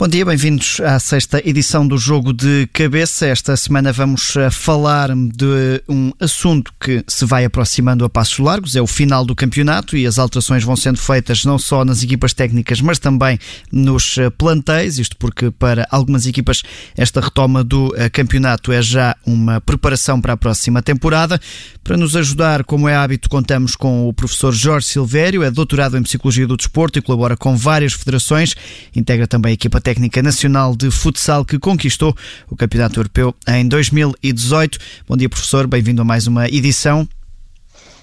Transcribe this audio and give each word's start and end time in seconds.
Bom 0.00 0.08
dia, 0.08 0.24
bem-vindos 0.24 0.80
à 0.80 0.98
sexta 0.98 1.46
edição 1.46 1.86
do 1.86 1.98
Jogo 1.98 2.32
de 2.32 2.66
Cabeça. 2.72 3.26
Esta 3.26 3.54
semana 3.54 3.92
vamos 3.92 4.34
eh, 4.34 4.48
falar 4.48 5.10
de 5.14 5.82
um 5.86 6.10
assunto 6.18 6.72
que 6.80 7.04
se 7.06 7.26
vai 7.26 7.44
aproximando 7.44 8.02
a 8.02 8.08
passos 8.08 8.38
largos, 8.38 8.74
é 8.74 8.80
o 8.80 8.86
final 8.86 9.26
do 9.26 9.36
campeonato 9.36 9.98
e 9.98 10.06
as 10.06 10.18
alterações 10.18 10.64
vão 10.64 10.74
sendo 10.74 10.96
feitas 10.96 11.44
não 11.44 11.58
só 11.58 11.84
nas 11.84 12.02
equipas 12.02 12.32
técnicas, 12.32 12.80
mas 12.80 12.98
também 12.98 13.38
nos 13.70 14.16
eh, 14.16 14.30
plantéis, 14.30 14.98
isto 14.98 15.18
porque 15.18 15.50
para 15.50 15.86
algumas 15.90 16.26
equipas 16.26 16.62
esta 16.96 17.20
retoma 17.20 17.62
do 17.62 17.94
eh, 17.94 18.08
campeonato 18.08 18.72
é 18.72 18.80
já 18.80 19.14
uma 19.26 19.60
preparação 19.60 20.18
para 20.18 20.32
a 20.32 20.36
próxima 20.38 20.80
temporada. 20.80 21.38
Para 21.84 21.98
nos 21.98 22.16
ajudar, 22.16 22.64
como 22.64 22.88
é 22.88 22.96
hábito, 22.96 23.28
contamos 23.28 23.76
com 23.76 24.08
o 24.08 24.14
professor 24.14 24.54
Jorge 24.54 24.86
Silvério, 24.86 25.42
é 25.42 25.50
doutorado 25.50 25.98
em 25.98 26.02
Psicologia 26.02 26.46
do 26.46 26.56
Desporto 26.56 26.98
e 26.98 27.02
colabora 27.02 27.36
com 27.36 27.54
várias 27.54 27.92
federações, 27.92 28.56
integra 28.96 29.26
também 29.26 29.50
a 29.50 29.52
equipa 29.52 29.78
técnica 29.78 29.89
Técnica 29.90 30.22
Nacional 30.22 30.76
de 30.76 30.88
Futsal 30.88 31.44
que 31.44 31.58
conquistou 31.58 32.16
o 32.48 32.54
Campeonato 32.54 33.00
Europeu 33.00 33.34
em 33.48 33.66
2018. 33.66 34.78
Bom 35.08 35.16
dia, 35.16 35.28
professor, 35.28 35.66
bem-vindo 35.66 36.00
a 36.00 36.04
mais 36.04 36.28
uma 36.28 36.46
edição. 36.48 37.08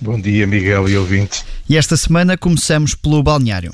Bom 0.02 0.20
dia, 0.20 0.45
Miguel 0.45 0.90
e 0.90 0.98
ouvintes. 0.98 1.45
E 1.70 1.78
esta 1.78 1.95
semana 1.95 2.38
começamos 2.38 2.94
pelo 2.94 3.23
balneário. 3.23 3.72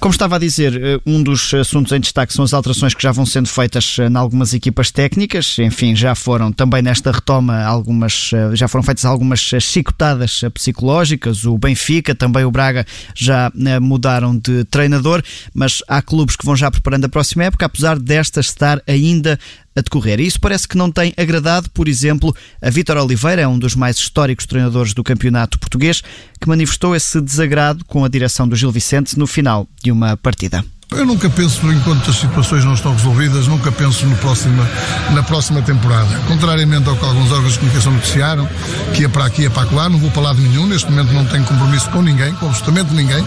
Como 0.00 0.12
estava 0.12 0.36
a 0.36 0.38
dizer, 0.38 0.82
eh, 0.82 0.98
um 1.04 1.22
dos 1.22 1.52
assuntos 1.52 1.92
em 1.92 2.00
destaque 2.00 2.32
são 2.32 2.42
as 2.42 2.54
alterações 2.54 2.94
que 2.94 3.02
já 3.02 3.12
vão 3.12 3.26
sendo 3.26 3.48
feitas 3.48 3.98
eh, 3.98 4.06
em 4.06 4.16
algumas 4.16 4.54
equipas 4.54 4.90
técnicas. 4.90 5.58
Enfim, 5.58 5.94
já 5.94 6.14
foram 6.14 6.50
também 6.50 6.80
nesta 6.80 7.12
retoma 7.12 7.62
algumas, 7.62 8.30
eh, 8.32 8.56
já 8.56 8.66
foram 8.66 8.82
feitas 8.82 9.04
algumas 9.04 9.40
chicotadas 9.40 10.40
psicológicas. 10.54 11.44
O 11.44 11.58
Benfica, 11.58 12.14
também 12.14 12.46
o 12.46 12.50
Braga 12.50 12.86
já 13.14 13.52
mudaram 13.78 14.38
de 14.38 14.64
treinador, 14.64 15.22
mas 15.52 15.82
há 15.86 16.00
clubes 16.00 16.34
que 16.34 16.46
vão 16.46 16.56
já 16.56 16.70
preparando 16.70 17.04
a 17.04 17.08
próxima 17.10 17.44
época, 17.44 17.66
apesar 17.66 17.98
destas 17.98 18.46
estar 18.46 18.82
ainda 18.86 19.38
a 19.74 19.80
decorrer. 19.80 20.20
E 20.20 20.26
isso 20.26 20.40
parece 20.40 20.66
que 20.66 20.76
não 20.76 20.90
tem 20.90 21.12
agradado, 21.16 21.70
por 21.70 21.88
exemplo, 21.88 22.34
a 22.60 22.70
Vítor 22.70 22.96
Oliveira, 22.96 23.48
um 23.48 23.58
dos 23.58 23.74
mais 23.74 23.96
históricos 23.98 24.46
treinadores 24.46 24.94
do 24.94 25.04
campeonato 25.04 25.58
português, 25.58 26.02
que 26.40 26.48
manifestou 26.48 26.94
esse 26.94 27.20
desagrado 27.20 27.84
com 27.84 28.04
a 28.04 28.08
direção 28.08 28.48
do 28.48 28.56
Gil 28.56 28.70
Vicente 28.70 29.18
no 29.18 29.26
final 29.26 29.68
de 29.82 29.92
uma 29.92 30.16
partida. 30.16 30.64
Eu 30.96 31.06
nunca 31.06 31.30
penso, 31.30 31.70
enquanto 31.70 32.10
as 32.10 32.16
situações 32.16 32.64
não 32.64 32.74
estão 32.74 32.92
resolvidas, 32.92 33.46
nunca 33.46 33.70
penso 33.70 34.04
no 34.06 34.16
próxima, 34.16 34.68
na 35.12 35.22
próxima 35.22 35.62
temporada. 35.62 36.18
Contrariamente 36.26 36.88
ao 36.88 36.96
que 36.96 37.04
alguns 37.04 37.30
órgãos 37.30 37.52
de 37.52 37.60
comunicação 37.60 37.92
noticiaram, 37.92 38.48
que 38.92 39.02
ia 39.02 39.08
para 39.08 39.24
aqui, 39.24 39.42
ia 39.42 39.50
para 39.50 39.70
lá, 39.70 39.88
não 39.88 39.98
vou 40.00 40.10
para 40.10 40.22
lado 40.22 40.40
nenhum. 40.40 40.66
Neste 40.66 40.90
momento 40.90 41.12
não 41.12 41.24
tenho 41.26 41.44
compromisso 41.44 41.88
com 41.90 42.02
ninguém, 42.02 42.34
com 42.34 42.46
absolutamente 42.46 42.92
ninguém, 42.92 43.24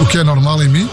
o 0.00 0.06
que 0.06 0.18
é 0.18 0.24
normal 0.24 0.62
em 0.62 0.68
mim. 0.68 0.88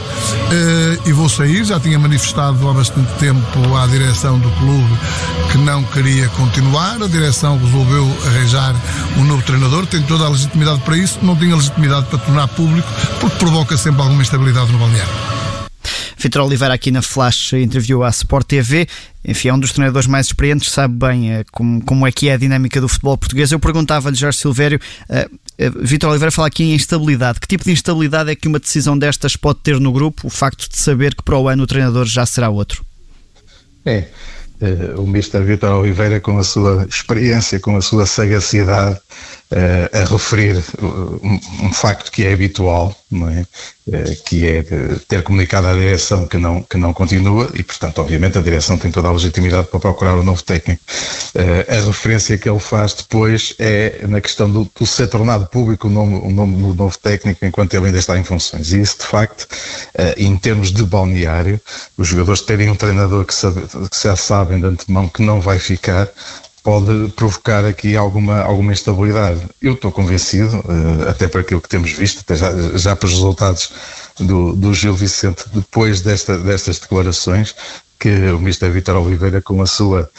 Eh, 0.50 1.00
e 1.08 1.12
vou 1.12 1.28
sair. 1.28 1.66
Já 1.66 1.78
tinha 1.78 2.00
manifestado 2.00 2.70
há 2.70 2.74
bastante 2.74 3.12
tempo 3.20 3.76
à 3.76 3.86
direção 3.88 4.40
do 4.40 4.50
clube 4.52 4.98
que 5.52 5.58
não 5.58 5.84
queria 5.84 6.30
continuar. 6.30 7.04
A 7.04 7.08
direção 7.08 7.58
resolveu 7.58 8.10
arranjar 8.28 8.74
um 9.18 9.26
novo 9.26 9.44
treinador, 9.44 9.86
tem 9.86 10.02
toda 10.04 10.24
a 10.24 10.30
legitimidade 10.30 10.80
para 10.80 10.96
isso. 10.96 11.20
Não 11.22 11.36
tinha 11.36 11.54
legitimidade 11.54 12.06
para 12.06 12.20
tornar 12.20 12.48
público, 12.48 12.88
porque 13.20 13.36
provoca 13.36 13.76
sempre 13.76 14.02
alguma 14.02 14.22
instabilidade 14.22 14.72
no 14.72 14.78
balneário. 14.78 15.33
Vitor 16.24 16.42
Oliveira 16.42 16.74
aqui 16.74 16.90
na 16.90 17.02
Flash 17.02 17.52
interviu 17.52 18.02
à 18.02 18.10
Sport 18.10 18.48
TV. 18.48 18.88
Enfim, 19.26 19.50
é 19.50 19.54
um 19.54 19.60
dos 19.60 19.74
treinadores 19.74 20.08
mais 20.08 20.28
experientes, 20.28 20.72
sabe 20.72 20.94
bem 20.94 21.38
uh, 21.38 21.46
como, 21.52 21.84
como 21.84 22.08
é 22.08 22.14
que 22.14 22.30
é 22.30 22.34
a 22.34 22.38
dinâmica 22.38 22.80
do 22.80 22.88
futebol 22.88 23.18
português. 23.18 23.52
Eu 23.52 23.60
perguntava-lhe, 23.60 24.16
Jorge 24.16 24.38
Silvério, 24.38 24.80
uh, 25.10 25.80
Vitor 25.82 26.10
Oliveira 26.10 26.32
fala 26.32 26.48
aqui 26.48 26.64
em 26.64 26.74
instabilidade. 26.74 27.42
Que 27.42 27.48
tipo 27.48 27.66
de 27.66 27.72
instabilidade 27.72 28.32
é 28.32 28.36
que 28.38 28.48
uma 28.48 28.58
decisão 28.58 28.98
destas 28.98 29.36
pode 29.36 29.60
ter 29.60 29.78
no 29.82 29.92
grupo? 29.92 30.28
O 30.28 30.30
facto 30.30 30.70
de 30.70 30.78
saber 30.78 31.14
que 31.14 31.24
para 31.24 31.38
o 31.38 31.50
ano 31.50 31.64
o 31.64 31.68
treinador 31.68 32.06
já 32.06 32.26
será 32.26 32.50
outro? 32.50 32.86
É, 33.86 34.08
o 34.96 35.04
Mr. 35.04 35.44
Vitor 35.44 35.72
Oliveira, 35.72 36.22
com 36.22 36.38
a 36.38 36.44
sua 36.44 36.86
experiência, 36.90 37.60
com 37.60 37.76
a 37.76 37.82
sua 37.82 38.06
sagacidade, 38.06 38.98
a 39.52 40.12
referir 40.12 40.64
um, 40.82 41.40
um 41.68 41.74
facto 41.74 42.12
que 42.12 42.26
é 42.26 42.34
habitual, 42.34 42.96
é? 43.30 43.46
Eh, 43.92 44.16
que 44.26 44.48
é 44.48 44.64
ter 45.10 45.24
comunicado 45.24 45.68
à 45.68 45.74
direção 45.74 46.26
que 46.26 46.38
não, 46.38 46.64
que 46.64 46.78
não 46.78 46.94
continua 46.94 47.52
e, 47.54 47.62
portanto, 47.62 48.00
obviamente, 48.00 48.38
a 48.38 48.42
direção 48.42 48.78
tem 48.78 48.90
toda 48.90 49.10
a 49.10 49.12
legitimidade 49.12 49.68
para 49.68 49.80
procurar 49.80 50.16
um 50.16 50.24
novo 50.24 50.42
técnico. 50.42 50.82
Eh, 51.36 51.68
a 51.68 51.86
referência 51.86 52.38
que 52.38 52.50
ele 52.50 52.60
faz 52.60 52.94
depois 52.94 53.54
é 53.60 54.06
na 54.08 54.22
questão 54.22 54.50
do, 54.50 54.72
do 54.80 54.86
ser 54.86 55.08
tornado 55.08 55.48
público 55.48 55.88
o 55.88 55.92
nome, 55.92 56.16
o 56.16 56.32
nome 56.32 56.56
do 56.56 56.74
novo 56.74 56.98
técnico 56.98 57.46
enquanto 57.46 57.74
ele 57.74 57.88
ainda 57.88 58.00
está 58.00 58.18
em 58.18 58.24
funções. 58.24 58.72
E 58.72 58.80
isso, 58.80 59.00
de 59.00 59.06
facto, 59.06 59.48
eh, 59.96 60.16
em 60.18 60.36
termos 60.38 60.72
de 60.72 60.84
balneário, 60.84 61.60
os 61.98 62.08
jogadores 62.08 62.42
terem 62.42 62.70
um 62.70 62.76
treinador 62.76 63.26
que, 63.26 63.36
sabe, 63.36 63.62
que 63.68 64.02
já 64.02 64.16
sabem 64.16 64.62
de 64.62 64.66
antemão 64.66 65.10
que 65.10 65.22
não 65.22 65.42
vai 65.42 65.60
ficar, 65.60 66.08
pode 66.64 67.12
provocar 67.12 67.66
aqui 67.66 67.98
alguma, 67.98 68.40
alguma 68.42 68.72
instabilidade. 68.72 69.42
Eu 69.62 69.74
estou 69.74 69.92
convencido, 69.92 70.64
eh, 70.68 71.10
até 71.10 71.28
por 71.28 71.42
aquilo 71.42 71.62
que 71.62 71.68
temos 71.68 71.92
visto, 71.92 72.22
até 72.22 72.36
já, 72.36 72.52
já 72.78 72.96
para 72.96 73.06
os 73.06 73.12
resultados 73.12 73.72
do, 74.18 74.56
do 74.56 74.74
Gil 74.74 74.96
Vicente, 74.96 75.44
depois 75.54 76.02
desta, 76.02 76.40
destas 76.40 76.80
declarações, 76.80 77.54
que 78.00 78.10
o 78.10 78.38
Mr. 78.38 78.70
Vitor 78.70 78.96
Oliveira, 78.96 79.42
com 79.42 79.62
a 79.62 79.68
sua 79.68 80.10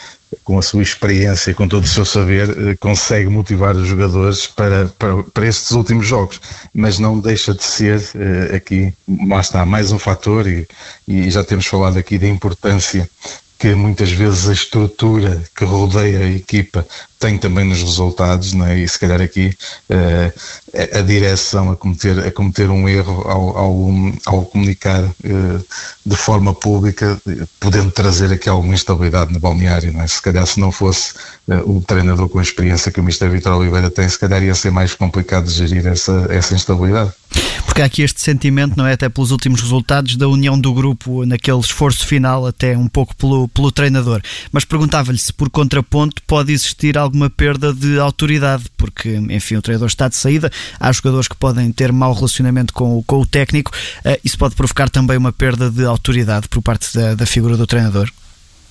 com 0.43 0.59
a 0.59 0.61
sua 0.61 0.83
experiência 0.83 1.51
e 1.51 1.53
com 1.53 1.67
todo 1.67 1.83
o 1.83 1.87
seu 1.87 2.03
saber, 2.03 2.49
eh, 2.49 2.75
consegue 2.79 3.29
motivar 3.29 3.75
os 3.75 3.87
jogadores 3.87 4.47
para, 4.47 4.87
para, 4.99 5.23
para 5.23 5.47
estes 5.47 5.71
últimos 5.71 6.05
jogos. 6.05 6.41
Mas 6.73 6.99
não 6.99 7.19
deixa 7.19 7.53
de 7.53 7.63
ser 7.63 7.99
uh, 7.99 8.55
aqui, 8.55 8.93
lá 9.27 9.39
está, 9.39 9.65
mais 9.65 9.91
um 9.91 9.99
fator, 9.99 10.45
e, 10.47 10.67
e 11.07 11.29
já 11.31 11.43
temos 11.43 11.65
falado 11.67 11.97
aqui 11.97 12.17
da 12.17 12.27
importância 12.27 13.09
que 13.65 13.73
muitas 13.73 14.11
vezes 14.11 14.47
a 14.47 14.53
estrutura 14.53 15.41
que 15.57 15.65
rodeia 15.65 16.19
a 16.19 16.29
equipa 16.29 16.85
tem 17.19 17.37
também 17.37 17.65
nos 17.65 17.81
resultados, 17.81 18.53
não 18.53 18.65
é? 18.65 18.79
e 18.79 18.87
se 18.87 18.99
calhar 18.99 19.21
aqui 19.21 19.55
uh, 19.89 20.97
a, 20.97 21.01
direção 21.01 21.71
a 21.71 21.75
cometer, 21.75 22.19
a 22.19 22.31
cometer 22.31 22.69
um 22.69 22.87
erro 22.87 23.23
ao, 23.27 23.57
ao, 23.57 23.91
ao 24.25 24.45
comunicar 24.45 25.03
uh, 25.03 25.65
de 26.05 26.15
forma 26.15 26.53
pública, 26.53 27.19
podendo 27.59 27.91
trazer 27.91 28.31
aqui 28.31 28.49
alguma 28.49 28.73
instabilidade 28.73 29.33
no 29.33 29.39
balneário. 29.39 29.91
Não 29.93 30.01
é? 30.01 30.07
Se 30.07 30.21
calhar 30.21 30.45
se 30.45 30.59
não 30.59 30.71
fosse 30.71 31.13
uh, 31.47 31.77
o 31.77 31.81
treinador 31.81 32.27
com 32.29 32.39
a 32.39 32.43
experiência 32.43 32.91
que 32.91 32.99
o 32.99 33.03
Mr. 33.03 33.29
Vitor 33.29 33.53
Oliveira 33.53 33.89
tem, 33.89 34.07
se 34.07 34.19
calhar 34.19 34.43
ia 34.43 34.55
ser 34.55 34.71
mais 34.71 34.93
complicado 34.93 35.49
gerir 35.49 35.87
essa, 35.87 36.27
essa 36.29 36.53
instabilidade. 36.53 37.11
Porque 37.65 37.81
há 37.81 37.85
aqui 37.85 38.03
este 38.03 38.21
sentimento, 38.21 38.77
não 38.77 38.85
é? 38.85 38.93
Até 38.93 39.09
pelos 39.09 39.31
últimos 39.31 39.59
resultados 39.61 40.15
da 40.15 40.27
união 40.29 40.57
do 40.57 40.73
grupo 40.73 41.25
naquele 41.25 41.59
esforço 41.59 42.07
final, 42.07 42.45
até 42.45 42.77
um 42.77 42.87
pouco 42.87 43.15
pelo, 43.15 43.47
pelo 43.49 43.71
treinador. 43.71 44.21
Mas 44.51 44.63
perguntava-lhe 44.63 45.17
se 45.17 45.33
por 45.33 45.49
contraponto 45.49 46.21
pode 46.25 46.53
existir 46.53 46.97
alguma 47.05 47.29
perda 47.29 47.73
de 47.73 47.99
autoridade, 47.99 48.65
porque, 48.77 49.15
enfim, 49.29 49.55
o 49.55 49.61
treinador 49.61 49.87
está 49.87 50.07
de 50.07 50.15
saída, 50.15 50.51
há 50.79 50.91
jogadores 50.91 51.27
que 51.27 51.35
podem 51.35 51.71
ter 51.71 51.91
mau 51.91 52.13
relacionamento 52.13 52.73
com, 52.73 53.01
com 53.03 53.21
o 53.21 53.25
técnico, 53.25 53.71
uh, 54.05 54.19
isso 54.23 54.37
pode 54.37 54.55
provocar 54.55 54.89
também 54.89 55.17
uma 55.17 55.31
perda 55.31 55.69
de 55.69 55.85
autoridade 55.85 56.47
por 56.47 56.61
parte 56.61 56.93
da, 56.95 57.15
da 57.15 57.25
figura 57.25 57.55
do 57.55 57.65
treinador? 57.65 58.11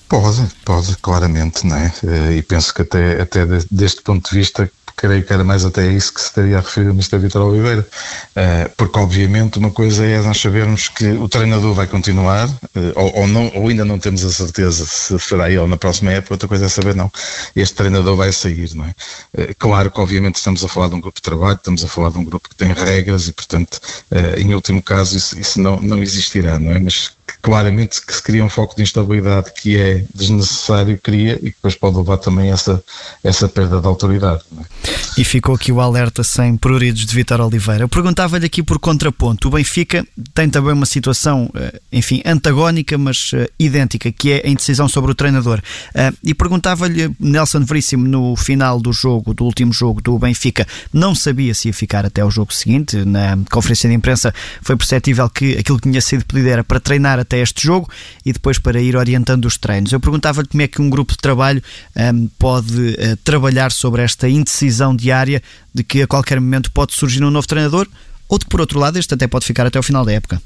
Pode, 0.07 0.47
pode, 0.63 0.95
claramente, 0.97 1.65
é? 1.65 1.91
Eh, 2.05 2.37
e 2.37 2.41
penso 2.43 2.71
que 2.73 2.83
até, 2.83 3.21
até 3.21 3.43
deste 3.71 4.03
ponto 4.03 4.29
de 4.29 4.37
vista 4.37 4.69
creio 4.95 5.23
que 5.23 5.33
era 5.33 5.43
mais 5.43 5.65
até 5.65 5.87
isso 5.87 6.13
que 6.13 6.21
se 6.21 6.27
estaria 6.27 6.57
a 6.57 6.61
referir 6.61 6.87
o 6.87 6.91
Mr. 6.91 7.17
Vitor 7.17 7.41
Oliveira, 7.41 7.81
uh, 7.81 8.69
porque 8.77 8.97
obviamente 8.97 9.59
uma 9.59 9.71
coisa 9.71 10.05
é 10.05 10.21
nós 10.21 10.39
sabermos 10.39 10.87
que 10.87 11.07
o 11.11 11.27
treinador 11.27 11.73
vai 11.73 11.87
continuar, 11.87 12.47
uh, 12.47 12.59
ou, 12.95 13.19
ou, 13.19 13.27
não, 13.27 13.51
ou 13.55 13.67
ainda 13.67 13.83
não 13.83 13.99
temos 13.99 14.23
a 14.23 14.29
certeza 14.29 14.85
se 14.85 15.17
será 15.19 15.49
ele 15.49 15.67
na 15.67 15.77
próxima 15.77 16.11
época, 16.11 16.35
outra 16.35 16.47
coisa 16.47 16.65
é 16.65 16.69
saber 16.69 16.95
não, 16.95 17.11
este 17.55 17.75
treinador 17.75 18.15
vai 18.15 18.31
sair, 18.31 18.73
não 18.73 18.85
é? 18.85 18.95
Uh, 19.37 19.55
claro 19.59 19.91
que 19.91 19.99
obviamente 19.99 20.35
estamos 20.35 20.63
a 20.63 20.67
falar 20.67 20.87
de 20.87 20.95
um 20.95 21.01
grupo 21.01 21.17
de 21.17 21.23
trabalho, 21.23 21.55
estamos 21.55 21.83
a 21.83 21.87
falar 21.87 22.09
de 22.11 22.17
um 22.17 22.23
grupo 22.23 22.49
que 22.49 22.55
tem 22.55 22.71
regras 22.71 23.27
e 23.27 23.33
portanto, 23.33 23.79
em 24.37 24.53
último 24.53 24.81
caso 24.81 25.17
isso, 25.17 25.39
isso 25.39 25.59
não, 25.59 25.79
não 25.81 26.01
existirá, 26.01 26.57
não 26.59 26.71
é? 26.71 26.79
Mas 26.79 27.14
claramente 27.45 28.03
que 28.03 28.11
se 28.11 28.23
cria 28.23 28.43
um 28.43 28.49
foco 28.49 28.75
de 28.75 28.81
instabilidade 28.81 29.53
que 29.53 29.77
é 29.77 30.03
desnecessário, 30.15 30.97
cria 30.97 31.37
e 31.43 31.51
depois 31.51 31.75
pode 31.75 31.95
levar 31.95 32.17
também 32.17 32.49
essa, 32.49 32.83
essa 33.23 33.47
perda 33.47 33.79
de 33.79 33.85
autoridade. 33.85 34.41
É? 34.59 35.21
E 35.21 35.23
ficou 35.23 35.53
aqui 35.53 35.71
o 35.71 35.79
alerta 35.79 36.23
sem 36.23 36.57
pruridos 36.57 37.05
de 37.05 37.13
Vitor 37.13 37.39
Oliveira. 37.41 37.83
Eu 37.83 37.87
perguntava-lhe 37.87 38.47
aqui 38.47 38.63
por 38.63 38.79
contraponto. 38.79 39.47
O 39.47 39.51
Benfica 39.51 40.03
tem 40.33 40.49
também 40.49 40.73
uma 40.73 40.87
situação, 40.87 41.47
eh, 41.53 41.79
enfim, 41.91 42.19
antagónica, 42.25 42.97
mas 42.97 43.31
uh, 43.33 43.47
idêntica, 43.59 44.11
que 44.11 44.31
é 44.31 44.41
a 44.43 44.49
indecisão 44.49 44.89
sobre 44.89 45.11
o 45.11 45.15
treinador. 45.15 45.59
Uh, 45.89 46.17
e 46.23 46.33
perguntava-lhe, 46.33 47.15
Nelson 47.19 47.63
Veríssimo, 47.63 48.07
no 48.07 48.35
final 48.35 48.79
do 48.79 48.91
jogo, 48.91 49.35
do 49.35 49.43
último 49.43 49.71
jogo 49.71 50.01
do 50.01 50.17
Benfica, 50.17 50.65
não 50.91 51.13
sabia 51.13 51.53
se 51.53 51.67
ia 51.67 51.73
ficar 51.75 52.07
até 52.07 52.25
o 52.25 52.31
jogo 52.31 52.51
seguinte. 52.51 53.05
Na 53.05 53.37
conferência 53.51 53.87
de 53.87 53.95
imprensa 53.95 54.33
foi 54.63 54.75
perceptível 54.75 55.29
que 55.29 55.59
aquilo 55.59 55.77
que 55.77 55.87
tinha 55.87 56.01
sido 56.01 56.25
pedido 56.25 56.49
era 56.49 56.63
para 56.63 56.79
treinar 56.79 57.19
até 57.19 57.34
até 57.35 57.39
este 57.41 57.63
jogo 57.63 57.89
e 58.25 58.31
depois 58.31 58.57
para 58.57 58.81
ir 58.81 58.95
orientando 58.95 59.45
os 59.45 59.57
treinos. 59.57 59.91
Eu 59.91 59.99
perguntava-lhe 59.99 60.47
como 60.47 60.61
é 60.61 60.67
que 60.67 60.81
um 60.81 60.89
grupo 60.89 61.11
de 61.11 61.17
trabalho 61.17 61.61
um, 61.95 62.27
pode 62.39 62.73
uh, 62.73 63.17
trabalhar 63.23 63.71
sobre 63.71 64.01
esta 64.01 64.29
indecisão 64.29 64.95
diária 64.95 65.41
de 65.73 65.83
que 65.83 66.01
a 66.01 66.07
qualquer 66.07 66.39
momento 66.39 66.71
pode 66.71 66.93
surgir 66.93 67.23
um 67.23 67.31
novo 67.31 67.47
treinador 67.47 67.87
ou 68.27 68.39
de, 68.39 68.45
por 68.45 68.61
outro 68.61 68.79
lado, 68.79 68.97
este 68.97 69.13
até 69.13 69.27
pode 69.27 69.45
ficar 69.45 69.67
até 69.67 69.77
o 69.77 69.83
final 69.83 70.05
da 70.05 70.13
época. 70.13 70.41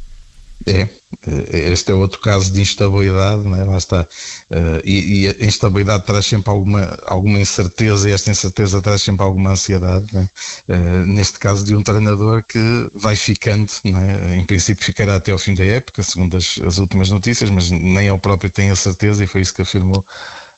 É, 0.65 0.81
eh, 1.27 1.71
este 1.71 1.91
é 1.91 1.95
outro 1.95 2.19
caso 2.19 2.51
de 2.51 2.61
instabilidade, 2.61 3.43
né? 3.47 3.63
lá 3.63 3.77
está. 3.77 4.01
Uh, 4.49 4.81
e, 4.83 5.25
e, 5.25 5.27
a 5.27 5.45
instabilidade 5.45 6.05
traz 6.05 6.25
sempre 6.25 6.49
alguma, 6.49 6.97
alguma 7.05 7.39
incerteza 7.39 8.09
e 8.09 8.13
esta 8.13 8.29
incerteza 8.31 8.81
traz 8.81 9.01
sempre 9.01 9.23
alguma 9.23 9.51
ansiedade. 9.51 10.13
Né? 10.13 10.29
Uh, 10.67 11.05
neste 11.05 11.39
caso 11.39 11.63
de 11.63 11.75
um 11.75 11.81
treinador 11.81 12.43
que 12.43 12.59
vai 12.93 13.15
ficando, 13.15 13.71
né? 13.85 14.37
em 14.37 14.45
princípio 14.45 14.83
ficará 14.83 15.15
até 15.15 15.31
ao 15.31 15.37
fim 15.37 15.53
da 15.53 15.65
época, 15.65 16.03
segundo 16.03 16.35
as, 16.35 16.59
as 16.65 16.77
últimas 16.77 17.09
notícias, 17.09 17.49
mas 17.49 17.71
nem 17.71 18.07
ele 18.07 18.19
próprio 18.19 18.49
tem 18.49 18.69
a 18.69 18.75
certeza 18.75 19.23
e 19.23 19.27
foi 19.27 19.41
isso 19.41 19.53
que 19.53 19.61
afirmou 19.61 20.05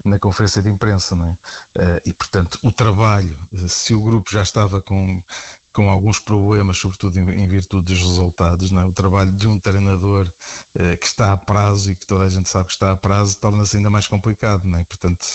na 0.03 0.17
conferência 0.17 0.63
de 0.63 0.69
imprensa, 0.69 1.15
não 1.15 1.27
é? 1.27 2.01
E 2.03 2.11
portanto 2.11 2.57
o 2.63 2.71
trabalho, 2.71 3.37
se 3.67 3.93
o 3.93 4.01
grupo 4.01 4.31
já 4.31 4.41
estava 4.41 4.81
com 4.81 5.21
com 5.73 5.89
alguns 5.89 6.19
problemas, 6.19 6.77
sobretudo 6.77 7.17
em, 7.19 7.47
virtude 7.47 7.93
dos 7.93 7.99
resultados. 7.99 8.71
Não 8.71 8.81
é? 8.81 8.85
O 8.85 8.91
trabalho 8.91 9.31
de 9.31 9.47
um 9.47 9.59
treinador 9.59 10.31
eh, 10.75 10.97
que 10.97 11.05
está 11.05 11.31
a 11.31 11.37
prazo 11.37 11.91
e 11.91 11.95
que 11.95 12.05
toda 12.05 12.25
a 12.25 12.29
gente 12.29 12.49
sabe 12.49 12.65
que 12.65 12.73
está 12.73 12.91
a 12.91 12.97
prazo 12.97 13.37
torna-se 13.37 13.77
ainda 13.77 13.89
mais 13.89 14.07
complicado. 14.07 14.65
Não 14.65 14.79
é? 14.79 14.83
Portanto, 14.83 15.25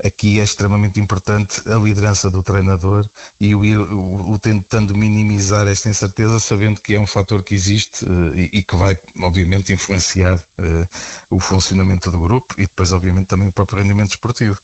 eh, 0.00 0.08
aqui 0.08 0.40
é 0.40 0.42
extremamente 0.42 0.98
importante 1.00 1.62
a 1.68 1.76
liderança 1.76 2.30
do 2.30 2.42
treinador 2.42 3.06
e 3.40 3.54
o, 3.54 3.60
o, 3.60 4.32
o, 4.32 4.38
tentando 4.38 4.94
minimizar 4.96 5.66
esta 5.66 5.88
incerteza, 5.88 6.40
sabendo 6.40 6.80
que 6.80 6.94
é 6.94 7.00
um 7.00 7.06
fator 7.06 7.42
que 7.42 7.54
existe 7.54 8.04
eh, 8.04 8.50
e, 8.52 8.58
e, 8.58 8.62
que 8.62 8.76
vai, 8.76 8.96
obviamente, 9.20 9.72
influenciar 9.72 10.42
eh, 10.56 10.86
o 11.30 11.38
funcionamento 11.38 12.10
do 12.10 12.18
grupo 12.18 12.54
e 12.58 12.62
depois, 12.62 12.92
obviamente, 12.92 13.26
também 13.26 13.48
o 13.48 13.52
próprio 13.52 13.82
rendimento 13.82 14.10
esportivo. 14.10 14.58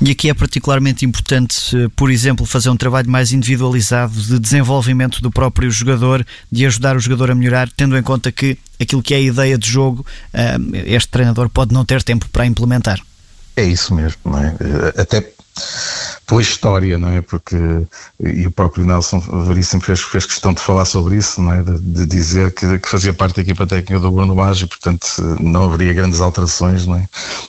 E 0.00 0.10
aqui 0.10 0.28
é 0.28 0.34
particularmente 0.34 1.04
importante, 1.04 1.76
eh, 1.76 1.88
por 1.94 2.10
exemplo, 2.10 2.44
fazer 2.44 2.70
um 2.70 2.76
trabalho 2.76 3.10
mais 3.10 3.32
individualizado 3.32 4.14
de 4.14 4.33
desenvolvimento 4.38 5.20
do 5.20 5.30
próprio 5.30 5.70
jogador, 5.70 6.26
de 6.50 6.66
ajudar 6.66 6.96
o 6.96 7.00
jogador 7.00 7.30
a 7.30 7.34
melhorar, 7.34 7.68
tendo 7.70 7.96
em 7.96 8.02
conta 8.02 8.30
que 8.32 8.58
aquilo 8.80 9.02
que 9.02 9.14
é 9.14 9.18
a 9.18 9.20
ideia 9.20 9.58
de 9.58 9.68
jogo, 9.68 10.04
eh, 10.32 10.56
este 10.86 11.08
treinador 11.08 11.48
pode 11.48 11.72
não 11.72 11.84
ter 11.84 12.02
tempo 12.02 12.28
para 12.30 12.46
implementar. 12.46 13.00
É 13.56 13.64
isso 13.64 13.94
mesmo, 13.94 14.18
não 14.24 14.38
é? 14.38 14.54
Eh, 14.60 15.00
até 15.00 15.20
pela 16.26 16.40
história, 16.40 16.98
não 16.98 17.08
é? 17.08 17.20
Porque, 17.20 17.56
e 18.20 18.46
o 18.46 18.50
próprio 18.50 18.84
Nelson 18.84 19.20
Veríssimo 19.46 19.82
fez, 19.82 20.00
fez 20.00 20.26
questão 20.26 20.52
de 20.52 20.60
falar 20.60 20.84
sobre 20.84 21.16
isso, 21.16 21.40
não 21.40 21.52
é? 21.52 21.62
De, 21.62 21.78
de 21.78 22.06
dizer 22.06 22.52
que, 22.52 22.78
que, 22.78 22.88
fazia 22.88 23.12
parte 23.12 23.36
da 23.36 23.42
equipa 23.42 23.66
técnica 23.66 24.00
do 24.00 24.10
Bruno 24.10 24.34
Maggi, 24.34 24.66
portanto 24.66 25.06
não 25.40 25.64
haveria 25.64 25.92
grandes 25.92 26.20
alterações, 26.20 26.86
não 26.86 26.96
é? 26.96 27.08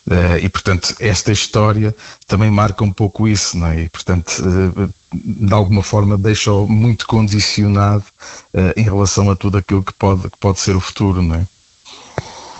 Eh, 0.09 0.39
e 0.43 0.49
portanto 0.49 0.95
esta 0.99 1.31
história 1.31 1.95
também 2.27 2.51
marca 2.51 2.83
um 2.83 2.91
pouco 2.91 3.27
isso, 3.27 3.57
não 3.57 3.67
é? 3.67 3.83
E 3.83 3.89
portanto 3.89 4.31
eh, 4.77 4.89
de 5.13 5.53
alguma 5.53 5.81
forma 5.83 6.17
deixa-o 6.17 6.67
muito 6.67 7.07
condicionado 7.07 8.03
eh, 8.53 8.73
em 8.77 8.83
relação 8.83 9.29
a 9.31 9.35
tudo 9.35 9.57
aquilo 9.57 9.83
que 9.83 9.93
pode, 9.93 10.29
que 10.29 10.37
pode 10.39 10.59
ser 10.59 10.75
o 10.75 10.81
futuro, 10.81 11.21
não 11.21 11.35
é? 11.35 11.47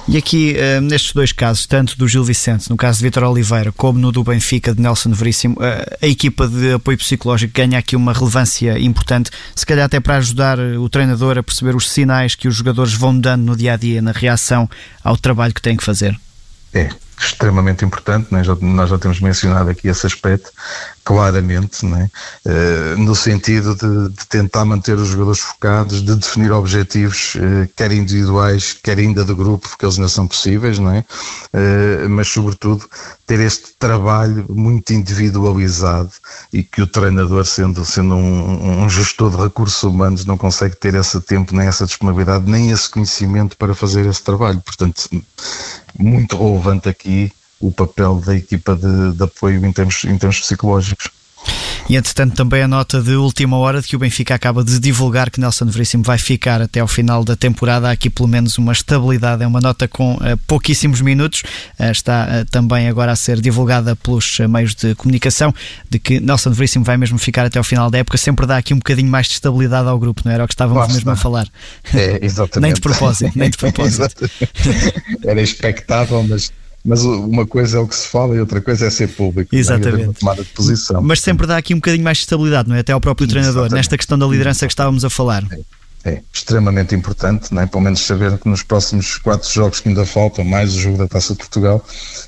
E 0.08 0.18
aqui, 0.18 0.56
uh, 0.56 0.82
nestes 0.82 1.14
dois 1.14 1.32
casos, 1.32 1.66
tanto 1.66 1.98
do 1.98 2.08
Gil 2.08 2.24
Vicente, 2.24 2.70
no 2.70 2.78
caso 2.78 3.00
de 3.00 3.06
Vitor 3.06 3.24
Oliveira, 3.24 3.72
como 3.72 3.98
no 3.98 4.12
do 4.12 4.24
Benfica, 4.24 4.74
de 4.74 4.80
Nelson 4.80 5.12
Veríssimo, 5.12 5.56
uh, 5.56 5.98
a 6.00 6.08
equipa 6.08 6.48
de 6.48 6.74
apoio 6.74 6.96
psicológico 6.96 7.52
ganha 7.56 7.80
aqui 7.80 7.96
uma 7.96 8.14
relevância 8.14 8.78
importante, 8.78 9.32
se 9.56 9.66
calhar 9.66 9.86
até 9.86 10.00
para 10.00 10.18
ajudar 10.18 10.60
o 10.60 10.88
treinador 10.90 11.40
a 11.40 11.44
perceber 11.44 11.76
os 11.76 11.90
sinais 11.90 12.36
que 12.36 12.48
os 12.48 12.56
jogadores 12.56 12.94
vão 12.94 13.18
dando 13.18 13.46
no 13.46 13.56
dia 13.56 13.74
a 13.74 13.78
dia, 13.78 14.00
na 14.00 14.12
reação 14.12 14.70
ao 15.04 15.18
trabalho 15.18 15.56
que 15.56 15.62
têm 15.62 15.76
que 15.76 15.84
fazer. 15.84 16.16
É, 16.72 16.90
extremamente 17.20 17.84
importante, 17.84 18.32
né? 18.32 18.44
já, 18.44 18.56
nós 18.62 18.92
já 18.92 19.00
temos 19.00 19.20
mencionado 19.20 19.72
aqui 19.72 19.88
esse 19.88 20.06
aspecto 20.06 20.52
claramente, 21.06 21.86
né? 21.86 22.10
Uh, 22.44 22.98
no 22.98 23.16
sentido 23.16 23.76
de, 23.76 24.10
de, 24.10 24.28
tentar 24.28 24.66
manter 24.66 24.98
os 24.98 25.10
jogadores 25.10 25.40
focados, 25.40 26.04
de 26.04 26.16
definir 26.16 26.52
objetivos, 26.52 27.36
uh, 27.36 27.70
quer 27.76 27.92
individuais, 27.92 28.74
quer 28.74 28.98
ainda 28.98 29.24
de 29.24 29.34
grupo, 29.36 29.70
porque 29.70 29.86
eles 29.86 30.00
não 30.00 30.10
são 30.10 30.28
possíveis, 30.28 30.80
não 30.80 30.92
é? 30.92 31.06
Uh, 31.54 32.10
mas 32.10 32.28
sobretudo 32.28 32.90
ter 33.28 33.40
este 33.40 33.76
trabalho 33.78 34.46
muito 34.50 34.94
individualizado 34.94 36.12
e 36.52 36.64
que 36.64 36.82
o 36.82 36.88
treinador, 36.88 37.46
sendo, 37.46 37.86
sendo 37.86 38.16
um, 38.16 38.84
um 38.84 38.90
gestor 38.90 39.30
de 39.30 39.38
recursos 39.38 39.84
humanos, 39.84 40.26
não 40.26 40.38
consegue 40.38 40.76
ter 40.76 40.96
esse 40.96 41.22
tempo, 41.22 41.56
nem 41.56 41.68
essa 41.68 41.86
disponibilidade, 41.86 42.50
nem 42.50 42.72
esse 42.72 42.90
conhecimento 42.90 43.56
para 43.58 43.76
fazer 43.76 44.08
esse 44.08 44.24
trabalho. 44.24 44.60
Portanto, 44.62 45.08
muito 45.98 46.36
relevante 46.36 46.90
aqui 46.90 47.32
o 47.68 47.72
papel 47.72 48.22
da 48.26 48.36
equipa 48.36 48.76
de, 48.76 49.14
de 49.14 49.24
apoio 49.24 49.66
em 49.66 49.72
termos, 49.72 50.04
em 50.06 50.18
termos 50.18 50.40
psicológicos. 50.40 51.10
E 51.88 51.96
entretanto 51.96 52.36
também 52.36 52.64
a 52.64 52.68
nota 52.68 53.00
de 53.00 53.16
última 53.16 53.58
hora 53.58 53.80
de 53.80 53.88
que 53.88 53.96
o 53.96 54.00
Benfica 54.00 54.34
acaba 54.34 54.64
de 54.64 54.80
divulgar 54.80 55.30
que 55.30 55.40
Nelson 55.40 55.66
Veríssimo 55.66 56.04
vai 56.04 56.18
ficar 56.18 56.60
até 56.60 56.80
ao 56.80 56.88
final 56.88 57.24
da 57.24 57.36
temporada. 57.36 57.88
Há 57.88 57.92
aqui 57.92 58.10
pelo 58.10 58.28
menos 58.28 58.58
uma 58.58 58.74
estabilidade, 58.74 59.44
é 59.44 59.48
uma 59.48 59.62
nota 59.62 59.88
com 59.88 60.16
uh, 60.16 60.36
pouquíssimos 60.48 61.00
minutos. 61.02 61.44
Uh, 61.80 61.92
está 61.92 62.28
uh, 62.42 62.46
também 62.50 62.88
agora 62.88 63.12
a 63.12 63.16
ser 63.16 63.40
divulgada 63.40 63.96
pelos 63.96 64.40
meios 64.50 64.74
de 64.74 64.96
comunicação 64.96 65.54
de 65.88 66.00
que 66.00 66.20
Nelson 66.20 66.52
Veríssimo 66.52 66.84
vai 66.84 66.98
mesmo 66.98 67.20
ficar 67.20 67.46
até 67.46 67.60
ao 67.60 67.64
final 67.64 67.92
da 67.92 68.00
época. 68.00 68.18
Sempre 68.18 68.48
dá 68.48 68.58
aqui 68.58 68.74
um 68.74 68.78
bocadinho 68.78 69.10
mais 69.10 69.28
de 69.28 69.34
estabilidade 69.34 69.88
ao 69.88 70.00
grupo, 70.00 70.24
não 70.26 70.32
era 70.32 70.44
o 70.44 70.48
que 70.48 70.54
estávamos 70.56 70.82
Basta. 70.82 70.94
mesmo 70.94 71.12
a 71.12 71.16
falar. 71.16 71.48
É, 71.94 72.26
exatamente. 72.26 72.62
nem 72.62 72.74
de 72.74 72.82
propósito, 72.82 73.32
nem 73.36 73.50
de 73.52 73.58
propósito. 73.60 74.28
era 75.24 75.40
expectável, 75.40 76.24
mas 76.28 76.52
mas 76.86 77.04
uma 77.04 77.48
coisa 77.48 77.78
é 77.78 77.80
o 77.80 77.88
que 77.88 77.96
se 77.96 78.08
fala 78.08 78.36
e 78.36 78.40
outra 78.40 78.62
coisa 78.62 78.86
é 78.86 78.90
ser 78.92 79.08
público. 79.08 79.56
É? 79.56 79.58
Exatamente. 79.58 80.20
Tomada 80.20 80.44
de 80.44 80.50
posição. 80.50 81.02
Mas 81.02 81.20
sempre 81.20 81.48
dá 81.48 81.58
aqui 81.58 81.74
um 81.74 81.78
bocadinho 81.78 82.04
mais 82.04 82.18
de 82.18 82.24
estabilidade, 82.26 82.70
não 82.70 82.76
é? 82.76 82.80
Até 82.80 82.94
ao 82.94 83.02
próprio 83.02 83.28
treinador, 83.28 83.64
Exatamente. 83.64 83.76
nesta 83.76 83.98
questão 83.98 84.20
da 84.20 84.28
liderança 84.28 84.68
que 84.68 84.72
estávamos 84.72 85.04
a 85.04 85.10
falar. 85.10 85.44
É, 85.52 86.12
é 86.12 86.22
extremamente 86.32 86.94
importante, 86.94 87.52
não 87.52 87.64
é? 87.64 87.66
pelo 87.66 87.84
menos 87.84 88.02
saber 88.02 88.38
que 88.38 88.48
nos 88.48 88.62
próximos 88.62 89.18
quatro 89.18 89.52
jogos 89.52 89.80
que 89.80 89.90
ainda 89.90 90.06
faltam, 90.06 90.46
mais 90.46 90.76
o 90.76 90.80
jogo 90.80 91.00
da 91.00 91.08
Taça 91.08 91.34
de 91.34 91.40
Portugal, 91.40 91.84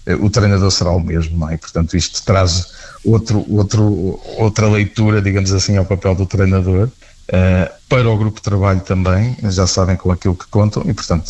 eh, 0.07 0.15
o 0.15 0.27
treinador 0.27 0.71
será 0.71 0.89
o 0.89 0.99
mesmo, 0.99 1.37
não 1.37 1.49
é? 1.51 1.57
Portanto, 1.57 1.95
isto 1.95 2.23
traz 2.23 2.65
outro, 3.05 3.45
outro, 3.47 4.19
outra 4.37 4.67
leitura, 4.67 5.21
digamos 5.21 5.53
assim, 5.53 5.77
ao 5.77 5.85
papel 5.85 6.15
do 6.15 6.25
treinador. 6.25 6.89
Uh, 7.27 7.69
para 7.89 8.09
o 8.09 8.17
grupo 8.17 8.37
de 8.37 8.41
trabalho 8.41 8.79
também, 8.79 9.35
já 9.43 9.67
sabem 9.67 9.97
com 9.97 10.09
aquilo 10.09 10.33
que 10.33 10.47
contam 10.47 10.81
e, 10.85 10.93
portanto, 10.93 11.29